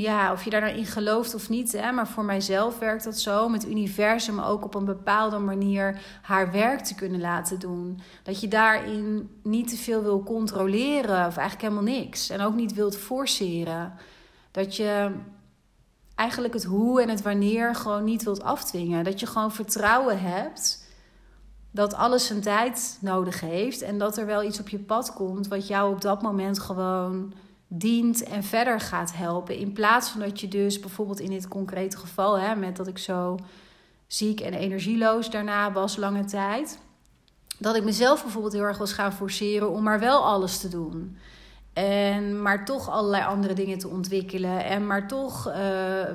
ja, 0.00 0.32
of 0.32 0.44
je 0.44 0.50
daar 0.50 0.60
nou 0.60 0.76
in 0.76 0.86
gelooft 0.86 1.34
of 1.34 1.48
niet, 1.48 1.72
hè, 1.72 1.92
maar 1.92 2.08
voor 2.08 2.24
mijzelf 2.24 2.78
werkt 2.78 3.04
dat 3.04 3.18
zo. 3.18 3.48
Met 3.48 3.62
het 3.62 3.70
universum 3.70 4.40
ook 4.40 4.64
op 4.64 4.74
een 4.74 4.84
bepaalde 4.84 5.38
manier 5.38 6.00
haar 6.22 6.52
werk 6.52 6.80
te 6.80 6.94
kunnen 6.94 7.20
laten 7.20 7.58
doen. 7.58 8.00
Dat 8.22 8.40
je 8.40 8.48
daarin 8.48 9.30
niet 9.42 9.68
te 9.68 9.76
veel 9.76 10.02
wil 10.02 10.22
controleren, 10.22 11.26
of 11.26 11.36
eigenlijk 11.36 11.60
helemaal 11.60 11.94
niks. 11.94 12.30
En 12.30 12.40
ook 12.40 12.54
niet 12.54 12.74
wilt 12.74 12.96
forceren. 12.96 13.92
Dat 14.50 14.76
je 14.76 15.10
eigenlijk 16.14 16.54
het 16.54 16.64
hoe 16.64 17.02
en 17.02 17.08
het 17.08 17.22
wanneer 17.22 17.74
gewoon 17.74 18.04
niet 18.04 18.22
wilt 18.22 18.42
afdwingen. 18.42 19.04
Dat 19.04 19.20
je 19.20 19.26
gewoon 19.26 19.52
vertrouwen 19.52 20.20
hebt 20.20 20.90
dat 21.70 21.94
alles 21.94 22.26
zijn 22.26 22.40
tijd 22.40 22.98
nodig 23.00 23.40
heeft. 23.40 23.82
En 23.82 23.98
dat 23.98 24.16
er 24.16 24.26
wel 24.26 24.42
iets 24.42 24.60
op 24.60 24.68
je 24.68 24.78
pad 24.78 25.12
komt 25.12 25.48
wat 25.48 25.66
jou 25.66 25.92
op 25.92 26.00
dat 26.00 26.22
moment 26.22 26.58
gewoon 26.58 27.32
dient 27.74 28.22
en 28.22 28.44
verder 28.44 28.80
gaat 28.80 29.12
helpen. 29.14 29.56
In 29.56 29.72
plaats 29.72 30.08
van 30.08 30.20
dat 30.20 30.40
je 30.40 30.48
dus 30.48 30.80
bijvoorbeeld 30.80 31.20
in 31.20 31.30
dit 31.30 31.48
concrete 31.48 31.96
geval, 31.96 32.38
hè, 32.38 32.54
met 32.56 32.76
dat 32.76 32.86
ik 32.86 32.98
zo 32.98 33.38
ziek 34.06 34.40
en 34.40 34.54
energieloos 34.54 35.30
daarna 35.30 35.72
was 35.72 35.96
lange 35.96 36.24
tijd, 36.24 36.78
dat 37.58 37.76
ik 37.76 37.84
mezelf 37.84 38.22
bijvoorbeeld 38.22 38.52
heel 38.52 38.62
erg 38.62 38.78
was 38.78 38.92
gaan 38.92 39.12
forceren 39.12 39.70
om 39.70 39.82
maar 39.82 40.00
wel 40.00 40.24
alles 40.24 40.58
te 40.58 40.68
doen. 40.68 41.16
En 41.72 42.42
maar 42.42 42.64
toch 42.64 42.90
allerlei 42.90 43.24
andere 43.24 43.54
dingen 43.54 43.78
te 43.78 43.88
ontwikkelen. 43.88 44.64
En 44.64 44.86
maar 44.86 45.08
toch, 45.08 45.48
uh, 45.48 45.54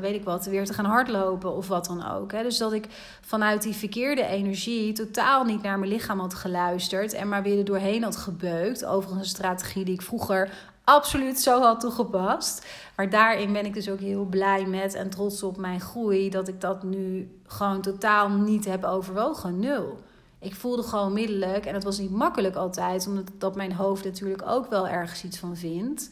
weet 0.01 0.15
ik 0.15 0.23
wat, 0.23 0.45
weer 0.45 0.65
te 0.65 0.73
gaan 0.73 0.85
hardlopen 0.85 1.55
of 1.55 1.67
wat 1.67 1.85
dan 1.85 2.07
ook. 2.11 2.31
Hè. 2.31 2.43
Dus 2.43 2.57
dat 2.57 2.73
ik 2.73 2.87
vanuit 3.21 3.61
die 3.61 3.73
verkeerde 3.73 4.25
energie 4.25 4.93
totaal 4.93 5.43
niet 5.43 5.61
naar 5.61 5.79
mijn 5.79 5.91
lichaam 5.91 6.19
had 6.19 6.33
geluisterd. 6.33 7.13
En 7.13 7.29
maar 7.29 7.43
weer 7.43 7.57
er 7.57 7.65
doorheen 7.65 8.03
had 8.03 8.15
gebeukt. 8.15 8.85
Overigens 8.85 9.23
een 9.23 9.35
strategie 9.35 9.85
die 9.85 9.93
ik 9.93 10.01
vroeger 10.01 10.49
absoluut 10.87 11.39
zo 11.39 11.61
had 11.61 11.79
toegepast. 11.79 12.65
Maar 12.95 13.09
daarin 13.09 13.53
ben 13.53 13.65
ik 13.65 13.73
dus 13.73 13.89
ook 13.89 13.99
heel 13.99 14.25
blij 14.25 14.65
met 14.65 14.93
en 14.93 15.09
trots 15.09 15.43
op 15.43 15.57
mijn 15.57 15.81
groei. 15.81 16.29
Dat 16.29 16.47
ik 16.47 16.61
dat 16.61 16.83
nu 16.83 17.31
gewoon 17.45 17.81
totaal 17.81 18.29
niet 18.29 18.65
heb 18.65 18.83
overwogen. 18.83 19.59
Nul. 19.59 19.99
Ik 20.39 20.55
voelde 20.55 20.83
gewoon 20.83 21.13
middelijk. 21.13 21.65
En 21.65 21.73
het 21.73 21.83
was 21.83 21.99
niet 21.99 22.11
makkelijk 22.11 22.55
altijd. 22.55 23.07
Omdat 23.07 23.29
dat 23.37 23.55
mijn 23.55 23.73
hoofd 23.73 24.03
natuurlijk 24.03 24.43
ook 24.45 24.69
wel 24.69 24.87
ergens 24.87 25.23
iets 25.23 25.37
van 25.37 25.57
vindt. 25.57 26.09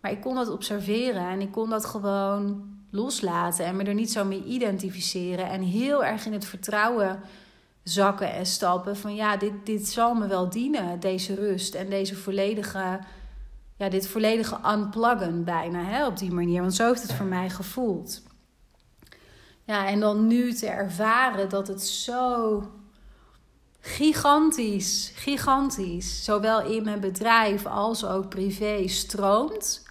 Maar 0.00 0.10
ik 0.10 0.20
kon 0.20 0.34
dat 0.34 0.50
observeren 0.50 1.28
en 1.28 1.40
ik 1.40 1.52
kon 1.52 1.70
dat 1.70 1.84
gewoon 1.84 2.62
loslaten 2.90 3.64
en 3.64 3.76
me 3.76 3.84
er 3.84 3.94
niet 3.94 4.12
zo 4.12 4.24
mee 4.24 4.44
identificeren. 4.44 5.48
En 5.48 5.62
heel 5.62 6.04
erg 6.04 6.26
in 6.26 6.32
het 6.32 6.44
vertrouwen 6.44 7.20
zakken 7.82 8.32
en 8.32 8.46
stappen 8.46 8.96
van 8.96 9.14
ja, 9.14 9.36
dit, 9.36 9.52
dit 9.64 9.88
zal 9.88 10.14
me 10.14 10.26
wel 10.26 10.50
dienen, 10.50 11.00
deze 11.00 11.34
rust 11.34 11.74
en 11.74 11.90
deze 11.90 12.16
volledige, 12.16 13.00
ja, 13.78 13.88
dit 13.88 14.08
volledige 14.08 14.58
unpluggen 14.66 15.44
bijna 15.44 15.82
hè, 15.82 16.06
op 16.06 16.18
die 16.18 16.32
manier. 16.32 16.60
Want 16.60 16.74
zo 16.74 16.86
heeft 16.86 17.02
het 17.02 17.12
voor 17.12 17.26
mij 17.26 17.50
gevoeld. 17.50 18.22
Ja, 19.64 19.86
en 19.86 20.00
dan 20.00 20.26
nu 20.26 20.52
te 20.52 20.66
ervaren 20.66 21.48
dat 21.48 21.68
het 21.68 21.82
zo 21.82 22.62
gigantisch, 23.80 25.12
gigantisch, 25.14 26.24
zowel 26.24 26.62
in 26.62 26.84
mijn 26.84 27.00
bedrijf 27.00 27.66
als 27.66 28.04
ook 28.04 28.28
privé 28.28 28.88
stroomt. 28.88 29.86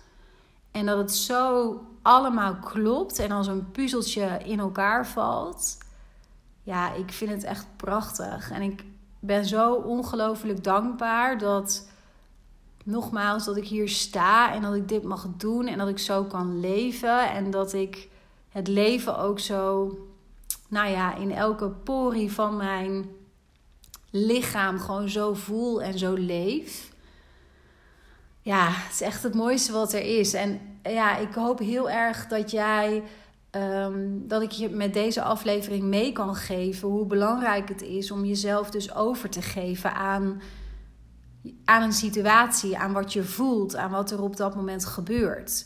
En 0.71 0.85
dat 0.85 0.97
het 0.97 1.15
zo 1.15 1.81
allemaal 2.01 2.55
klopt 2.55 3.19
en 3.19 3.31
als 3.31 3.47
een 3.47 3.71
puzzeltje 3.71 4.39
in 4.43 4.59
elkaar 4.59 5.07
valt. 5.07 5.77
Ja, 6.63 6.93
ik 6.93 7.11
vind 7.11 7.31
het 7.31 7.43
echt 7.43 7.67
prachtig. 7.75 8.51
En 8.51 8.61
ik 8.61 8.83
ben 9.19 9.45
zo 9.45 9.73
ongelooflijk 9.73 10.63
dankbaar 10.63 11.37
dat, 11.37 11.89
nogmaals, 12.87 13.45
dat 13.45 13.57
ik 13.57 13.67
hier 13.67 13.89
sta 13.89 14.53
en 14.53 14.61
dat 14.61 14.75
ik 14.75 14.87
dit 14.87 15.03
mag 15.03 15.27
doen 15.37 15.67
en 15.67 15.77
dat 15.77 15.87
ik 15.87 15.99
zo 15.99 16.23
kan 16.23 16.59
leven. 16.59 17.31
En 17.31 17.51
dat 17.51 17.73
ik 17.73 18.07
het 18.49 18.67
leven 18.67 19.17
ook 19.17 19.39
zo, 19.39 19.97
nou 20.67 20.89
ja, 20.89 21.15
in 21.15 21.31
elke 21.31 21.69
porie 21.69 22.31
van 22.31 22.57
mijn 22.57 23.09
lichaam 24.09 24.79
gewoon 24.79 25.09
zo 25.09 25.33
voel 25.33 25.81
en 25.81 25.97
zo 25.97 26.13
leef. 26.13 26.91
Ja, 28.41 28.67
het 28.69 28.93
is 28.93 29.01
echt 29.01 29.23
het 29.23 29.33
mooiste 29.33 29.71
wat 29.71 29.93
er 29.93 30.19
is. 30.19 30.33
En 30.33 30.79
ja, 30.83 31.17
ik 31.17 31.33
hoop 31.33 31.59
heel 31.59 31.89
erg 31.89 32.27
dat 32.27 32.51
jij. 32.51 33.03
Ehm, 33.49 34.27
dat 34.27 34.41
ik 34.41 34.51
je 34.51 34.69
met 34.69 34.93
deze 34.93 35.21
aflevering 35.21 35.83
mee 35.83 36.11
kan 36.11 36.35
geven 36.35 36.89
hoe 36.89 37.05
belangrijk 37.05 37.69
het 37.69 37.81
is 37.81 38.11
om 38.11 38.25
jezelf 38.25 38.69
dus 38.69 38.95
over 38.95 39.29
te 39.29 39.41
geven 39.41 39.93
aan, 39.93 40.41
aan 41.65 41.81
een 41.81 41.93
situatie, 41.93 42.77
aan 42.77 42.93
wat 42.93 43.13
je 43.13 43.23
voelt, 43.23 43.75
aan 43.75 43.91
wat 43.91 44.11
er 44.11 44.21
op 44.21 44.37
dat 44.37 44.55
moment 44.55 44.85
gebeurt. 44.85 45.65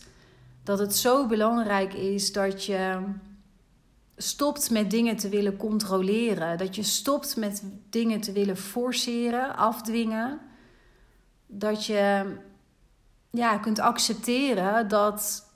Dat 0.64 0.80
het 0.80 0.96
zo 0.96 1.28
belangrijk 1.28 1.94
is 1.94 2.32
dat 2.32 2.66
je 2.66 3.00
stopt 4.18 4.70
met 4.70 4.90
dingen 4.90 5.16
te 5.16 5.30
willen 5.30 5.58
controleren. 5.58 6.58
Dat 6.58 6.76
je 6.76 6.84
stopt 6.84 7.36
met 7.36 7.64
dingen 7.90 8.22
te 8.22 8.32
willen 8.32 8.58
forceren, 8.58 9.56
afdwingen. 9.56 10.40
Dat 11.48 11.86
je 11.86 12.36
ja, 13.32 13.58
kunt 13.58 13.80
accepteren 13.80 14.88
dat 14.88 15.50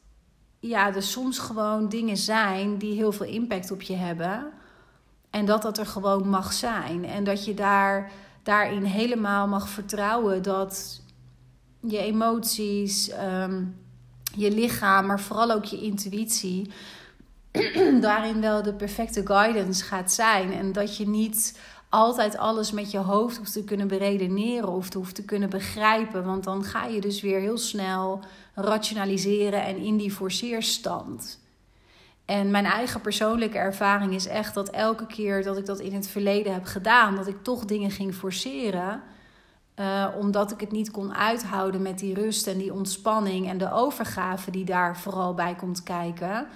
ja, 0.60 0.96
er 0.96 1.04
soms 1.04 1.40
gewoon 1.40 1.90
dingen 1.90 2.18
zijn 2.18 2.78
die 2.78 2.96
heel 2.96 3.12
veel 3.12 3.26
impact 3.26 3.72
op 3.72 3.82
je 3.82 3.96
hebben. 3.96 4.52
En 5.30 5.46
dat 5.46 5.62
dat 5.62 5.78
er 5.78 5.86
gewoon 5.86 6.30
mag 6.30 6.54
zijn. 6.54 7.06
En 7.06 7.24
dat 7.24 7.46
je 7.46 7.54
daar, 7.54 8.12
daarin 8.46 8.84
helemaal 8.84 9.48
mag 9.48 9.70
vertrouwen 9.70 10.44
dat 10.44 11.02
je 11.80 11.98
emoties, 11.98 13.10
ehm, 13.10 13.64
je 14.36 14.52
lichaam, 14.52 15.06
maar 15.06 15.20
vooral 15.20 15.52
ook 15.52 15.66
je 15.66 15.82
intuïtie 15.82 16.72
daarin 18.02 18.42
wel 18.42 18.64
de 18.64 18.74
perfecte 18.74 19.26
guidance 19.26 19.84
gaat 19.84 20.12
zijn. 20.12 20.54
En 20.54 20.72
dat 20.72 20.98
je 20.98 21.08
niet 21.08 21.60
altijd 21.90 22.38
alles 22.38 22.72
met 22.72 22.92
je 22.92 22.98
hoofd 22.98 23.38
hoeft 23.38 23.54
te 23.54 23.64
kunnen 23.64 23.88
beredeneren 23.88 24.70
of 24.70 24.90
te 24.90 24.98
hoeft 24.98 25.16
te 25.16 25.26
kunnen 25.26 25.50
begrijpen. 25.50 26.26
Want 26.26 26.44
dan 26.44 26.64
ga 26.64 26.86
je 26.86 27.02
dus 27.02 27.22
weer 27.22 27.40
heel 27.40 27.58
snel 27.58 28.20
rationaliseren 28.54 29.64
en 29.64 29.78
in 29.78 29.98
die 29.98 30.12
forceerstand. 30.12 31.40
En 32.26 32.52
mijn 32.52 32.66
eigen 32.66 33.02
persoonlijke 33.02 33.58
ervaring 33.58 34.14
is 34.14 34.28
echt 34.28 34.54
dat 34.54 34.70
elke 34.70 35.06
keer 35.06 35.44
dat 35.44 35.58
ik 35.58 35.66
dat 35.66 35.80
in 35.80 35.94
het 35.94 36.08
verleden 36.08 36.54
heb 36.54 36.66
gedaan, 36.66 37.16
dat 37.16 37.28
ik 37.28 37.44
toch 37.44 37.66
dingen 37.66 37.92
ging 37.92 38.16
forceren. 38.16 39.02
Uh, 39.80 40.08
omdat 40.18 40.52
ik 40.52 40.60
het 40.60 40.72
niet 40.72 40.92
kon 40.92 41.16
uithouden 41.16 41.82
met 41.82 42.00
die 42.00 42.14
rust 42.14 42.48
en 42.48 42.58
die 42.58 42.74
ontspanning 42.74 43.50
en 43.50 43.58
de 43.58 43.72
overgave 43.72 44.52
die 44.52 44.66
daar 44.66 44.98
vooral 44.98 45.34
bij 45.34 45.56
komt 45.56 45.84
kijken 45.84 46.48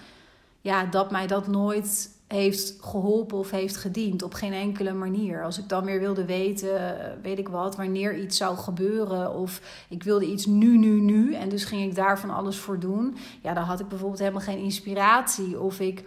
ja, 0.62 0.86
dat 0.86 1.12
mij 1.12 1.27
dat 1.27 1.47
nooit 1.47 2.10
heeft 2.37 2.75
geholpen 2.81 3.37
of 3.37 3.51
heeft 3.51 3.77
gediend. 3.77 4.23
Op 4.23 4.33
geen 4.33 4.53
enkele 4.53 4.93
manier. 4.93 5.43
Als 5.43 5.59
ik 5.59 5.69
dan 5.69 5.85
weer 5.85 5.99
wilde 5.99 6.25
weten, 6.25 6.97
weet 7.21 7.39
ik 7.39 7.49
wat, 7.49 7.75
wanneer 7.75 8.17
iets 8.17 8.37
zou 8.37 8.57
gebeuren. 8.57 9.33
Of 9.33 9.61
ik 9.89 10.03
wilde 10.03 10.25
iets 10.25 10.45
nu, 10.45 10.77
nu, 10.77 11.01
nu. 11.01 11.33
En 11.33 11.49
dus 11.49 11.63
ging 11.63 11.83
ik 11.83 11.95
daar 11.95 12.19
van 12.19 12.29
alles 12.29 12.57
voor 12.57 12.79
doen. 12.79 13.17
Ja, 13.41 13.53
dan 13.53 13.63
had 13.63 13.79
ik 13.79 13.87
bijvoorbeeld 13.87 14.19
helemaal 14.19 14.41
geen 14.41 14.63
inspiratie. 14.63 15.59
Of 15.59 15.79
ik. 15.79 16.03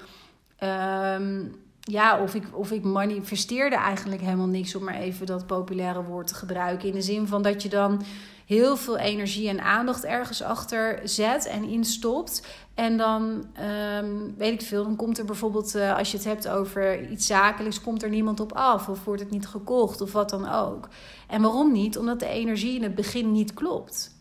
Ehm, 0.57 1.45
ja, 1.81 2.23
of 2.23 2.35
ik, 2.35 2.45
of 2.53 2.71
ik 2.71 2.83
manifesteerde 2.83 3.77
eigenlijk 3.77 4.21
helemaal 4.23 4.47
niks, 4.47 4.75
om 4.75 4.85
maar 4.85 4.95
even 4.95 5.27
dat 5.27 5.47
populaire 5.47 6.03
woord 6.03 6.27
te 6.27 6.35
gebruiken. 6.35 6.89
In 6.89 6.95
de 6.95 7.03
zin 7.03 7.27
van 7.27 7.43
dat 7.43 7.63
je 7.63 7.69
dan 7.69 8.03
heel 8.47 8.77
veel 8.77 8.99
energie 8.99 9.49
en 9.49 9.61
aandacht 9.61 10.05
ergens 10.05 10.43
achter 10.43 11.01
zet 11.05 11.47
en 11.47 11.65
instopt. 11.65 12.47
En 12.75 12.97
dan 12.97 13.45
ehm, 13.53 14.17
weet 14.37 14.53
ik 14.53 14.67
veel, 14.67 14.85
dan 14.85 14.97
komt 14.97 15.19
er 15.19 15.25
bijvoorbeeld, 15.25 15.77
uh, 15.77 15.97
als 15.97 16.11
je 16.11 16.17
het 16.17 16.27
hebt 16.27 16.49
over 16.49 17.11
iets 17.11 17.27
zakelijks, 17.27 17.81
komt 17.81 18.03
er 18.03 18.09
niemand 18.09 18.41
op 18.41 18.53
af 18.53 18.89
of 18.89 19.05
wordt 19.05 19.21
het 19.21 19.31
niet 19.31 19.47
gekocht 19.47 20.01
of 20.01 20.13
wat 20.13 20.31
dan 20.31 20.49
ook. 20.49 20.89
En 21.29 21.43
waarom 21.43 21.73
niet? 21.73 21.99
Omdat 21.99 22.21
de 22.21 22.27
energie 22.27 22.77
in 22.77 22.83
het 22.83 22.95
begin 22.95 23.33
niet 23.33 23.55
klopt. 23.55 24.17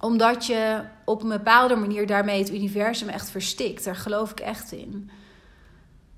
Omdat 0.00 0.46
je 0.46 0.82
op 1.04 1.22
een 1.22 1.28
bepaalde 1.28 1.76
manier 1.76 2.06
daarmee 2.06 2.38
het 2.38 2.52
universum 2.52 3.08
echt 3.08 3.30
verstikt. 3.30 3.84
Daar 3.84 3.96
geloof 3.96 4.30
ik 4.30 4.40
echt 4.40 4.72
in. 4.72 5.10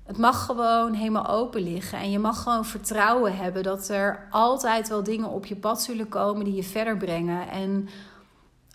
Het 0.03 0.17
mag 0.17 0.45
gewoon 0.45 0.93
helemaal 0.93 1.27
open 1.27 1.61
liggen. 1.61 1.99
En 1.99 2.11
je 2.11 2.19
mag 2.19 2.43
gewoon 2.43 2.65
vertrouwen 2.65 3.37
hebben 3.37 3.63
dat 3.63 3.89
er 3.89 4.27
altijd 4.29 4.89
wel 4.89 5.03
dingen 5.03 5.29
op 5.29 5.45
je 5.45 5.55
pad 5.55 5.81
zullen 5.81 6.09
komen 6.09 6.45
die 6.45 6.55
je 6.55 6.63
verder 6.63 6.97
brengen. 6.97 7.49
En 7.49 7.89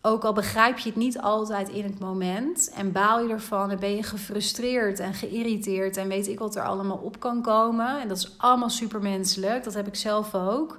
ook 0.03 0.25
al 0.25 0.33
begrijp 0.33 0.79
je 0.79 0.89
het 0.89 0.99
niet 0.99 1.19
altijd 1.19 1.69
in 1.69 1.85
het 1.85 1.99
moment 1.99 2.71
en 2.75 2.93
baal 2.93 3.21
je 3.21 3.33
ervan 3.33 3.71
en 3.71 3.79
ben 3.79 3.97
je 3.97 4.03
gefrustreerd 4.03 4.99
en 4.99 5.15
geïrriteerd 5.15 5.97
en 5.97 6.09
weet 6.09 6.29
ik 6.29 6.39
wat 6.39 6.57
er 6.57 6.63
allemaal 6.63 6.97
op 6.97 7.21
kan 7.21 7.43
komen. 7.43 8.01
En 8.01 8.09
dat 8.09 8.17
is 8.17 8.35
allemaal 8.37 8.71
supermenselijk, 8.71 9.65
dat 9.65 9.75
heb 9.75 9.87
ik 9.87 9.97
zelf 9.97 10.35
ook. 10.35 10.79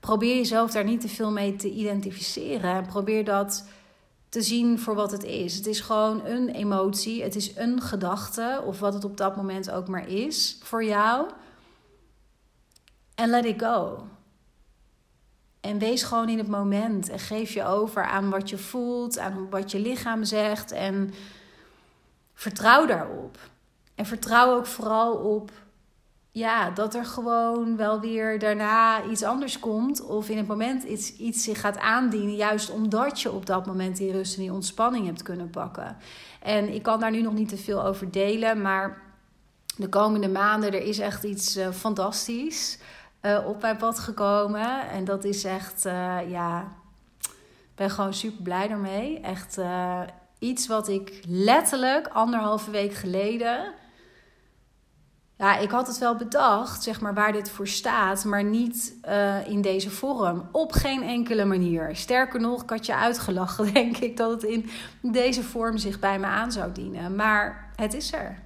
Probeer 0.00 0.36
jezelf 0.36 0.70
daar 0.70 0.84
niet 0.84 1.00
te 1.00 1.08
veel 1.08 1.30
mee 1.30 1.56
te 1.56 1.70
identificeren 1.70 2.74
en 2.74 2.86
probeer 2.86 3.24
dat 3.24 3.64
te 4.28 4.42
zien 4.42 4.78
voor 4.78 4.94
wat 4.94 5.10
het 5.10 5.24
is. 5.24 5.54
Het 5.54 5.66
is 5.66 5.80
gewoon 5.80 6.24
een 6.24 6.48
emotie, 6.48 7.22
het 7.22 7.34
is 7.34 7.56
een 7.56 7.80
gedachte 7.80 8.62
of 8.64 8.80
wat 8.80 8.94
het 8.94 9.04
op 9.04 9.16
dat 9.16 9.36
moment 9.36 9.70
ook 9.70 9.88
maar 9.88 10.08
is 10.08 10.58
voor 10.62 10.84
jou. 10.84 11.26
En 13.14 13.30
let 13.30 13.44
it 13.44 13.62
go. 13.62 14.06
En 15.66 15.78
wees 15.78 16.02
gewoon 16.02 16.28
in 16.28 16.38
het 16.38 16.48
moment 16.48 17.08
en 17.08 17.18
geef 17.18 17.50
je 17.50 17.64
over 17.64 18.04
aan 18.04 18.30
wat 18.30 18.50
je 18.50 18.58
voelt, 18.58 19.18
aan 19.18 19.50
wat 19.50 19.70
je 19.70 19.78
lichaam 19.78 20.24
zegt 20.24 20.72
en 20.72 21.14
vertrouw 22.34 22.86
daarop. 22.86 23.38
En 23.94 24.06
vertrouw 24.06 24.56
ook 24.56 24.66
vooral 24.66 25.14
op 25.14 25.50
ja, 26.30 26.70
dat 26.70 26.94
er 26.94 27.04
gewoon 27.04 27.76
wel 27.76 28.00
weer 28.00 28.38
daarna 28.38 29.04
iets 29.04 29.22
anders 29.22 29.58
komt. 29.58 30.02
Of 30.02 30.28
in 30.28 30.36
het 30.36 30.46
moment 30.46 30.82
iets, 30.82 31.16
iets 31.16 31.44
zich 31.44 31.60
gaat 31.60 31.78
aandienen. 31.78 32.34
Juist 32.34 32.70
omdat 32.70 33.20
je 33.20 33.32
op 33.32 33.46
dat 33.46 33.66
moment 33.66 33.96
die 33.96 34.12
rust 34.12 34.36
en 34.36 34.42
die 34.42 34.52
ontspanning 34.52 35.06
hebt 35.06 35.22
kunnen 35.22 35.50
pakken. 35.50 35.96
En 36.42 36.74
ik 36.74 36.82
kan 36.82 37.00
daar 37.00 37.10
nu 37.10 37.22
nog 37.22 37.32
niet 37.32 37.48
te 37.48 37.56
veel 37.56 37.84
over 37.84 38.10
delen. 38.10 38.60
Maar 38.60 39.02
de 39.76 39.88
komende 39.88 40.28
maanden, 40.28 40.72
er 40.72 40.82
is 40.82 40.98
echt 40.98 41.24
iets 41.24 41.56
uh, 41.56 41.70
fantastisch 41.70 42.78
uh, 43.26 43.46
op 43.46 43.60
mijn 43.60 43.76
pad 43.76 43.98
gekomen. 43.98 44.88
En 44.88 45.04
dat 45.04 45.24
is 45.24 45.44
echt, 45.44 45.86
uh, 45.86 46.30
ja, 46.30 46.72
ben 47.74 47.90
gewoon 47.90 48.14
super 48.14 48.42
blij 48.42 48.68
daarmee. 48.68 49.20
Echt 49.20 49.58
iets 50.38 50.66
wat 50.66 50.88
ik 50.88 51.22
letterlijk 51.26 52.08
anderhalve 52.08 52.70
week 52.70 52.94
geleden 52.94 53.74
ja, 55.38 55.56
ik 55.58 55.70
had 55.70 55.86
het 55.86 55.98
wel 55.98 56.16
bedacht, 56.16 56.82
zeg 56.82 57.00
maar, 57.00 57.14
waar 57.14 57.32
dit 57.32 57.50
voor 57.50 57.68
staat, 57.68 58.24
maar 58.24 58.44
niet 58.44 58.94
in 59.46 59.62
deze 59.62 59.90
vorm. 59.90 60.48
Op 60.52 60.72
geen 60.72 61.02
enkele 61.02 61.44
manier. 61.44 61.96
Sterker 61.96 62.40
nog, 62.40 62.62
ik 62.62 62.70
had 62.70 62.86
je 62.86 62.94
uitgelachen, 62.94 63.72
denk 63.74 63.96
ik, 63.96 64.16
dat 64.16 64.30
het 64.30 64.42
in 64.42 64.70
deze 65.02 65.42
vorm 65.42 65.78
zich 65.78 65.98
bij 65.98 66.18
me 66.18 66.26
aan 66.26 66.52
zou 66.52 66.72
dienen. 66.72 67.14
Maar 67.14 67.70
het 67.76 67.94
is 67.94 68.12
er. 68.12 68.45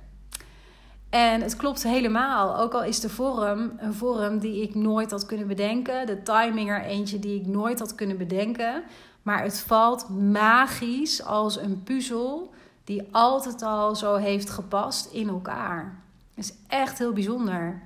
En 1.10 1.40
het 1.40 1.56
klopt 1.56 1.82
helemaal. 1.82 2.56
Ook 2.56 2.72
al 2.72 2.84
is 2.84 3.00
de 3.00 3.08
vorm 3.08 3.72
een 3.78 3.94
vorm 3.94 4.38
die 4.38 4.62
ik 4.62 4.74
nooit 4.74 5.10
had 5.10 5.26
kunnen 5.26 5.46
bedenken. 5.46 6.06
De 6.06 6.22
timing 6.22 6.70
er 6.70 6.82
eentje 6.82 7.18
die 7.18 7.40
ik 7.40 7.46
nooit 7.46 7.78
had 7.78 7.94
kunnen 7.94 8.18
bedenken. 8.18 8.82
Maar 9.22 9.42
het 9.42 9.60
valt 9.60 10.08
magisch 10.08 11.24
als 11.24 11.56
een 11.56 11.82
puzzel 11.82 12.52
die 12.84 13.08
altijd 13.10 13.62
al 13.62 13.96
zo 13.96 14.14
heeft 14.14 14.50
gepast 14.50 15.12
in 15.12 15.28
elkaar 15.28 16.00
is 16.40 16.54
echt 16.66 16.98
heel 16.98 17.12
bijzonder. 17.12 17.82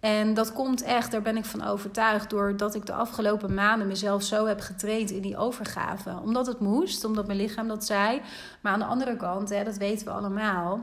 En 0.00 0.34
dat 0.34 0.52
komt 0.52 0.82
echt, 0.82 1.10
daar 1.10 1.22
ben 1.22 1.36
ik 1.36 1.44
van 1.44 1.64
overtuigd, 1.64 2.30
doordat 2.30 2.74
ik 2.74 2.86
de 2.86 2.92
afgelopen 2.92 3.54
maanden 3.54 3.86
mezelf 3.86 4.22
zo 4.22 4.46
heb 4.46 4.60
getraind 4.60 5.10
in 5.10 5.22
die 5.22 5.36
overgave. 5.36 6.20
Omdat 6.22 6.46
het 6.46 6.60
moest, 6.60 7.04
omdat 7.04 7.26
mijn 7.26 7.38
lichaam 7.38 7.68
dat 7.68 7.84
zei. 7.84 8.20
Maar 8.60 8.72
aan 8.72 8.78
de 8.78 8.84
andere 8.84 9.16
kant, 9.16 9.48
hè, 9.48 9.64
dat 9.64 9.76
weten 9.76 10.06
we 10.06 10.12
allemaal. 10.12 10.80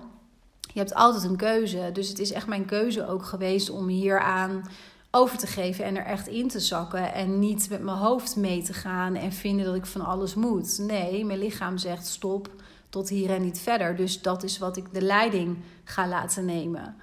Je 0.73 0.79
hebt 0.79 0.93
altijd 0.93 1.23
een 1.23 1.35
keuze. 1.35 1.89
Dus 1.93 2.07
het 2.07 2.19
is 2.19 2.31
echt 2.31 2.47
mijn 2.47 2.65
keuze 2.65 3.07
ook 3.07 3.25
geweest 3.25 3.69
om 3.69 3.87
hieraan 3.87 4.63
over 5.11 5.37
te 5.37 5.47
geven 5.47 5.85
en 5.85 5.97
er 5.97 6.05
echt 6.05 6.27
in 6.27 6.47
te 6.47 6.59
zakken. 6.59 7.13
En 7.13 7.39
niet 7.39 7.69
met 7.69 7.83
mijn 7.83 7.97
hoofd 7.97 8.35
mee 8.35 8.63
te 8.63 8.73
gaan 8.73 9.15
en 9.15 9.31
vinden 9.31 9.65
dat 9.65 9.75
ik 9.75 9.85
van 9.85 10.05
alles 10.05 10.35
moet. 10.35 10.77
Nee, 10.77 11.25
mijn 11.25 11.39
lichaam 11.39 11.77
zegt 11.77 12.07
stop 12.07 12.49
tot 12.89 13.09
hier 13.09 13.29
en 13.29 13.41
niet 13.41 13.59
verder. 13.59 13.95
Dus 13.95 14.21
dat 14.21 14.43
is 14.43 14.57
wat 14.57 14.77
ik 14.77 14.93
de 14.93 15.01
leiding 15.01 15.57
ga 15.83 16.07
laten 16.07 16.45
nemen. 16.45 16.95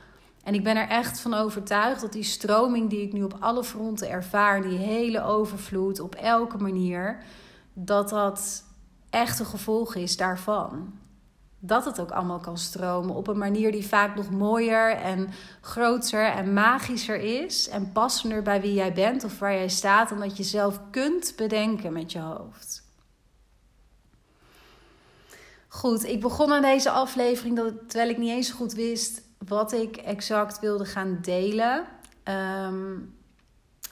En 0.45 0.55
ik 0.55 0.65
ben 0.65 0.77
er 0.77 0.89
echt 0.89 1.21
van 1.21 1.35
overtuigd 1.35 2.01
dat 2.01 2.13
die 2.13 2.23
stroming 2.23 2.91
die 2.91 3.03
ik 3.03 3.13
nu 3.13 3.23
op 3.23 3.37
alle 3.41 3.65
fronten 3.65 4.11
ervaar, 4.11 4.63
die 4.63 4.79
hele 4.79 5.23
overvloed 5.23 6.01
op 6.01 6.15
elke 6.15 6.59
manier, 6.59 7.23
dat 7.73 8.09
dat 8.09 8.65
echt 9.11 9.39
een 9.39 9.47
gevolg 9.47 9.95
is 9.95 10.17
daarvan. 10.17 10.93
Dat 11.63 11.85
het 11.85 12.01
ook 12.01 12.11
allemaal 12.11 12.39
kan 12.39 12.59
stromen 12.59 13.15
op 13.15 13.27
een 13.27 13.39
manier 13.39 13.73
die 13.73 13.87
vaak 13.87 14.15
nog 14.15 14.31
mooier 14.31 14.97
en 14.97 15.29
groter 15.61 16.25
en 16.25 16.53
magischer 16.53 17.21
is 17.43 17.69
en 17.69 17.93
passender 17.93 18.43
bij 18.43 18.61
wie 18.61 18.75
jij 18.75 18.93
bent 18.93 19.25
of 19.25 19.39
waar 19.39 19.53
jij 19.53 19.69
staat 19.69 20.09
dan 20.09 20.19
dat 20.21 20.37
je 20.37 20.43
zelf 20.43 20.81
kunt 20.91 21.33
bedenken 21.37 21.93
met 21.93 22.13
je 22.13 22.19
hoofd. 22.19 22.89
Goed, 25.69 26.05
ik 26.05 26.21
begon 26.21 26.53
aan 26.53 26.63
deze 26.63 26.91
aflevering 26.91 27.57
dat, 27.57 27.73
terwijl 27.87 28.11
ik 28.11 28.19
niet 28.19 28.31
eens 28.31 28.51
goed 28.51 28.73
wist 28.73 29.23
wat 29.47 29.73
ik 29.73 29.97
exact 29.97 30.61
wilde 30.61 30.85
gaan 30.85 31.19
delen. 31.23 31.85
Um, 32.25 33.19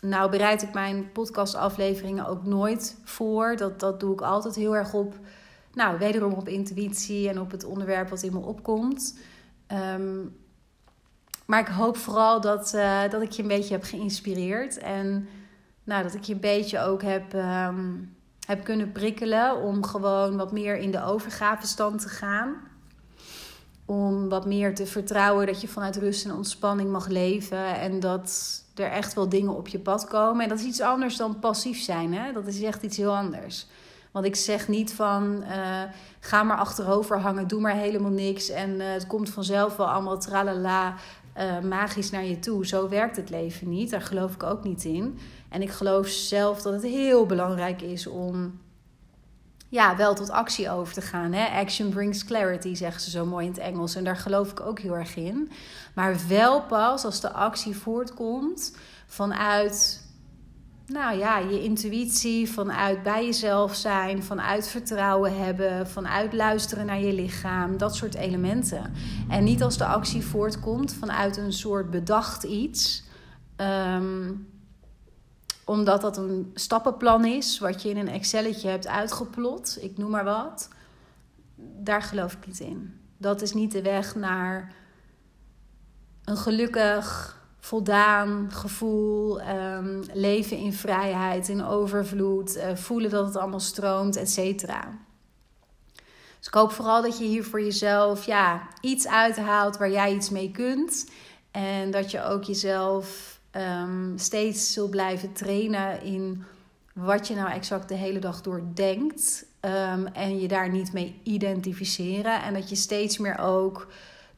nou 0.00 0.30
bereid 0.30 0.62
ik 0.62 0.72
mijn 0.72 1.12
podcastafleveringen 1.12 2.26
ook 2.26 2.44
nooit 2.44 2.96
voor. 3.04 3.56
Dat, 3.56 3.80
dat 3.80 4.00
doe 4.00 4.12
ik 4.12 4.20
altijd 4.20 4.54
heel 4.54 4.76
erg 4.76 4.94
op, 4.94 5.14
nou, 5.72 5.98
wederom 5.98 6.32
op 6.32 6.48
intuïtie 6.48 7.28
en 7.28 7.40
op 7.40 7.50
het 7.50 7.64
onderwerp 7.64 8.08
wat 8.08 8.22
in 8.22 8.32
me 8.32 8.38
opkomt. 8.38 9.18
Ehm, 9.66 10.18
maar 11.46 11.60
ik 11.60 11.68
hoop 11.68 11.96
vooral 11.96 12.40
dat, 12.40 12.72
uh, 12.74 13.08
dat 13.10 13.22
ik 13.22 13.30
je 13.30 13.42
een 13.42 13.48
beetje 13.48 13.74
heb 13.74 13.84
geïnspireerd. 13.84 14.78
En 14.78 15.28
nou, 15.84 16.02
dat 16.02 16.14
ik 16.14 16.22
je 16.22 16.34
een 16.34 16.40
beetje 16.40 16.80
ook 16.80 17.02
heb, 17.02 17.32
um, 17.32 18.16
heb 18.46 18.64
kunnen 18.64 18.92
prikkelen 18.92 19.62
om 19.62 19.84
gewoon 19.84 20.36
wat 20.36 20.52
meer 20.52 20.76
in 20.76 20.90
de 20.90 21.02
overgavestand 21.02 22.00
te 22.00 22.08
gaan 22.08 22.56
om 23.88 24.28
wat 24.28 24.46
meer 24.46 24.74
te 24.74 24.86
vertrouwen 24.86 25.46
dat 25.46 25.60
je 25.60 25.68
vanuit 25.68 25.96
rust 25.96 26.24
en 26.24 26.34
ontspanning 26.34 26.90
mag 26.90 27.06
leven. 27.06 27.80
En 27.80 28.00
dat 28.00 28.62
er 28.74 28.90
echt 28.90 29.14
wel 29.14 29.28
dingen 29.28 29.56
op 29.56 29.68
je 29.68 29.78
pad 29.78 30.06
komen. 30.06 30.42
En 30.42 30.48
dat 30.48 30.58
is 30.58 30.64
iets 30.64 30.80
anders 30.80 31.16
dan 31.16 31.38
passief 31.38 31.80
zijn. 31.80 32.14
Hè? 32.14 32.32
Dat 32.32 32.46
is 32.46 32.62
echt 32.62 32.82
iets 32.82 32.96
heel 32.96 33.16
anders. 33.16 33.66
Want 34.12 34.24
ik 34.26 34.36
zeg 34.36 34.68
niet 34.68 34.92
van 34.92 35.42
uh, 35.42 35.82
ga 36.20 36.42
maar 36.42 36.56
achterover 36.56 37.20
hangen, 37.20 37.48
doe 37.48 37.60
maar 37.60 37.74
helemaal 37.74 38.10
niks. 38.10 38.48
En 38.48 38.70
uh, 38.70 38.92
het 38.92 39.06
komt 39.06 39.30
vanzelf 39.30 39.76
wel 39.76 39.90
allemaal 39.90 40.18
tralala 40.18 40.94
uh, 41.38 41.60
magisch 41.60 42.10
naar 42.10 42.24
je 42.24 42.38
toe. 42.38 42.66
Zo 42.66 42.88
werkt 42.88 43.16
het 43.16 43.30
leven 43.30 43.68
niet. 43.68 43.90
Daar 43.90 44.02
geloof 44.02 44.34
ik 44.34 44.42
ook 44.42 44.64
niet 44.64 44.84
in. 44.84 45.18
En 45.48 45.62
ik 45.62 45.70
geloof 45.70 46.06
zelf 46.06 46.62
dat 46.62 46.72
het 46.72 46.82
heel 46.82 47.26
belangrijk 47.26 47.82
is 47.82 48.06
om 48.06 48.60
ja, 49.68 49.96
wel 49.96 50.14
tot 50.14 50.30
actie 50.30 50.70
over 50.70 50.94
te 50.94 51.00
gaan. 51.00 51.32
Hè? 51.32 51.60
Action 51.60 51.88
brings 51.88 52.24
clarity, 52.24 52.74
zeggen 52.74 53.00
ze 53.00 53.10
zo 53.10 53.26
mooi 53.26 53.46
in 53.46 53.52
het 53.52 53.60
Engels. 53.60 53.94
En 53.94 54.04
daar 54.04 54.16
geloof 54.16 54.50
ik 54.50 54.60
ook 54.60 54.78
heel 54.78 54.96
erg 54.96 55.16
in. 55.16 55.50
Maar 55.94 56.16
wel 56.28 56.62
pas 56.62 57.04
als 57.04 57.20
de 57.20 57.32
actie 57.32 57.76
voortkomt 57.76 58.76
vanuit 59.06 60.06
nou 60.88 61.18
ja, 61.18 61.38
je 61.38 61.62
intuïtie, 61.62 62.50
vanuit 62.50 63.02
bij 63.02 63.24
jezelf 63.24 63.74
zijn, 63.74 64.22
vanuit 64.22 64.68
vertrouwen 64.68 65.44
hebben, 65.44 65.88
vanuit 65.88 66.32
luisteren 66.32 66.86
naar 66.86 67.00
je 67.00 67.12
lichaam, 67.12 67.76
dat 67.76 67.96
soort 67.96 68.14
elementen. 68.14 68.92
En 69.28 69.44
niet 69.44 69.62
als 69.62 69.78
de 69.78 69.86
actie 69.86 70.24
voortkomt 70.24 70.94
vanuit 70.94 71.36
een 71.36 71.52
soort 71.52 71.90
bedacht 71.90 72.42
iets. 72.42 73.04
Um, 73.56 74.48
omdat 75.64 76.00
dat 76.00 76.16
een 76.16 76.50
stappenplan 76.54 77.24
is, 77.24 77.58
wat 77.58 77.82
je 77.82 77.88
in 77.88 77.96
een 77.96 78.08
Excelletje 78.08 78.68
hebt 78.68 78.86
uitgeplot, 78.86 79.78
ik 79.80 79.98
noem 79.98 80.10
maar 80.10 80.24
wat. 80.24 80.68
Daar 81.56 82.02
geloof 82.02 82.32
ik 82.32 82.46
niet 82.46 82.60
in. 82.60 83.00
Dat 83.16 83.42
is 83.42 83.52
niet 83.52 83.72
de 83.72 83.82
weg 83.82 84.14
naar 84.14 84.72
een 86.24 86.36
gelukkig, 86.36 87.37
voldaan 87.60 88.48
gevoel, 88.50 89.40
um, 89.40 90.02
leven 90.12 90.56
in 90.56 90.72
vrijheid, 90.72 91.48
in 91.48 91.64
overvloed, 91.64 92.56
uh, 92.56 92.74
voelen 92.74 93.10
dat 93.10 93.26
het 93.26 93.36
allemaal 93.36 93.60
stroomt, 93.60 94.16
et 94.16 94.30
cetera. 94.30 94.98
Dus 96.38 96.46
ik 96.46 96.54
hoop 96.54 96.72
vooral 96.72 97.02
dat 97.02 97.18
je 97.18 97.24
hier 97.24 97.44
voor 97.44 97.62
jezelf 97.62 98.26
ja, 98.26 98.68
iets 98.80 99.06
uithaalt 99.06 99.76
waar 99.76 99.90
jij 99.90 100.14
iets 100.14 100.30
mee 100.30 100.50
kunt. 100.50 101.10
En 101.50 101.90
dat 101.90 102.10
je 102.10 102.24
ook 102.24 102.44
jezelf 102.44 103.38
um, 103.52 104.12
steeds 104.16 104.72
zult 104.72 104.90
blijven 104.90 105.32
trainen 105.32 106.02
in 106.02 106.44
wat 106.92 107.28
je 107.28 107.34
nou 107.34 107.50
exact 107.50 107.88
de 107.88 107.94
hele 107.94 108.18
dag 108.18 108.40
door 108.40 108.62
denkt. 108.74 109.46
Um, 109.60 110.06
en 110.06 110.40
je 110.40 110.48
daar 110.48 110.70
niet 110.70 110.92
mee 110.92 111.20
identificeren. 111.22 112.42
En 112.42 112.54
dat 112.54 112.68
je 112.68 112.76
steeds 112.76 113.18
meer 113.18 113.38
ook 113.38 113.88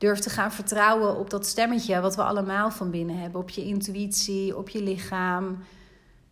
durft 0.01 0.23
te 0.23 0.31
gaan 0.31 0.53
vertrouwen 0.53 1.17
op 1.17 1.31
dat 1.31 1.47
stemmetje 1.47 2.01
wat 2.01 2.17
we 2.17 2.23
allemaal 2.23 2.71
van 2.71 2.91
binnen 2.91 3.19
hebben. 3.19 3.41
Op 3.41 3.51
je 3.51 3.65
intuïtie, 3.65 4.57
op 4.57 4.69
je 4.69 4.83
lichaam. 4.83 5.65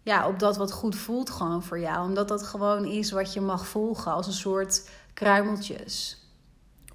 Ja, 0.03 0.29
op 0.29 0.39
dat 0.39 0.57
wat 0.57 0.73
goed 0.73 0.97
voelt 0.97 1.31
gewoon 1.31 1.63
voor 1.63 1.81
jou. 1.81 2.07
Omdat 2.07 2.29
dat 2.29 2.43
gewoon 2.43 2.85
is 2.85 3.11
wat 3.11 3.33
je 3.33 3.41
mag 3.41 3.67
volgen 3.67 4.13
als 4.13 4.27
een 4.27 4.33
soort 4.33 4.91
kruimeltjes 5.15 6.19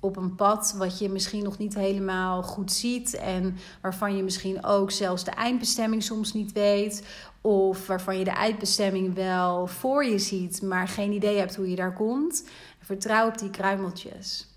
op 0.04 0.18
een 0.18 0.36
pad 0.36 0.74
wat 0.78 1.00
je 1.00 1.10
misschien 1.10 1.44
nog 1.44 1.58
niet 1.58 1.76
helemaal 1.76 2.44
goed 2.44 2.72
ziet 2.72 3.14
en 3.14 3.58
waarvan 3.82 4.16
je 4.16 4.24
misschien 4.24 4.66
ook 4.66 4.92
zelfs 4.92 5.24
de 5.24 5.32
eindbestemming 5.32 6.04
soms 6.04 6.34
niet 6.34 6.52
weet. 6.52 7.08
Of 7.42 7.88
waarvan 7.88 8.18
je 8.18 8.24
de 8.24 8.32
eindbestemming 8.32 9.16
wel 9.16 9.68
voor 9.68 10.06
je 10.06 10.20
ziet, 10.20 10.62
maar 10.62 10.88
geen 10.88 11.12
idee 11.12 11.38
hebt 11.38 11.56
hoe 11.56 11.70
je 11.70 11.76
daar 11.76 11.94
komt. 11.94 12.48
Vertrouw 12.80 13.28
op 13.28 13.38
die 13.38 13.50
kruimeltjes. 13.50 14.53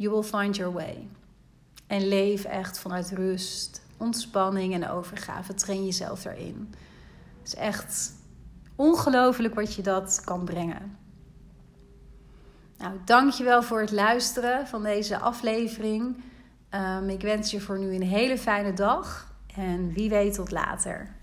You 0.00 0.12
will 0.12 0.22
find 0.22 0.56
your 0.56 0.72
way. 0.72 1.08
En 1.86 2.08
leef 2.08 2.44
echt 2.44 2.78
vanuit 2.78 3.10
rust, 3.10 3.82
ontspanning 3.96 4.74
en 4.74 4.88
overgave. 4.88 5.54
Train 5.54 5.84
jezelf 5.84 6.24
erin. 6.24 6.74
Het 7.38 7.46
is 7.46 7.54
echt 7.54 8.12
ongelooflijk 8.76 9.54
wat 9.54 9.74
je 9.74 9.82
dat 9.82 10.22
kan 10.24 10.44
brengen. 10.44 10.98
Nou, 12.78 12.96
dankjewel 13.04 13.62
voor 13.62 13.80
het 13.80 13.90
luisteren 13.90 14.66
van 14.66 14.82
deze 14.82 15.18
aflevering. 15.18 16.22
Um, 16.70 17.08
ik 17.08 17.20
wens 17.20 17.50
je 17.50 17.60
voor 17.60 17.78
nu 17.78 17.94
een 17.94 18.02
hele 18.02 18.38
fijne 18.38 18.72
dag 18.72 19.34
en 19.56 19.92
wie 19.92 20.08
weet 20.08 20.34
tot 20.34 20.50
later. 20.50 21.14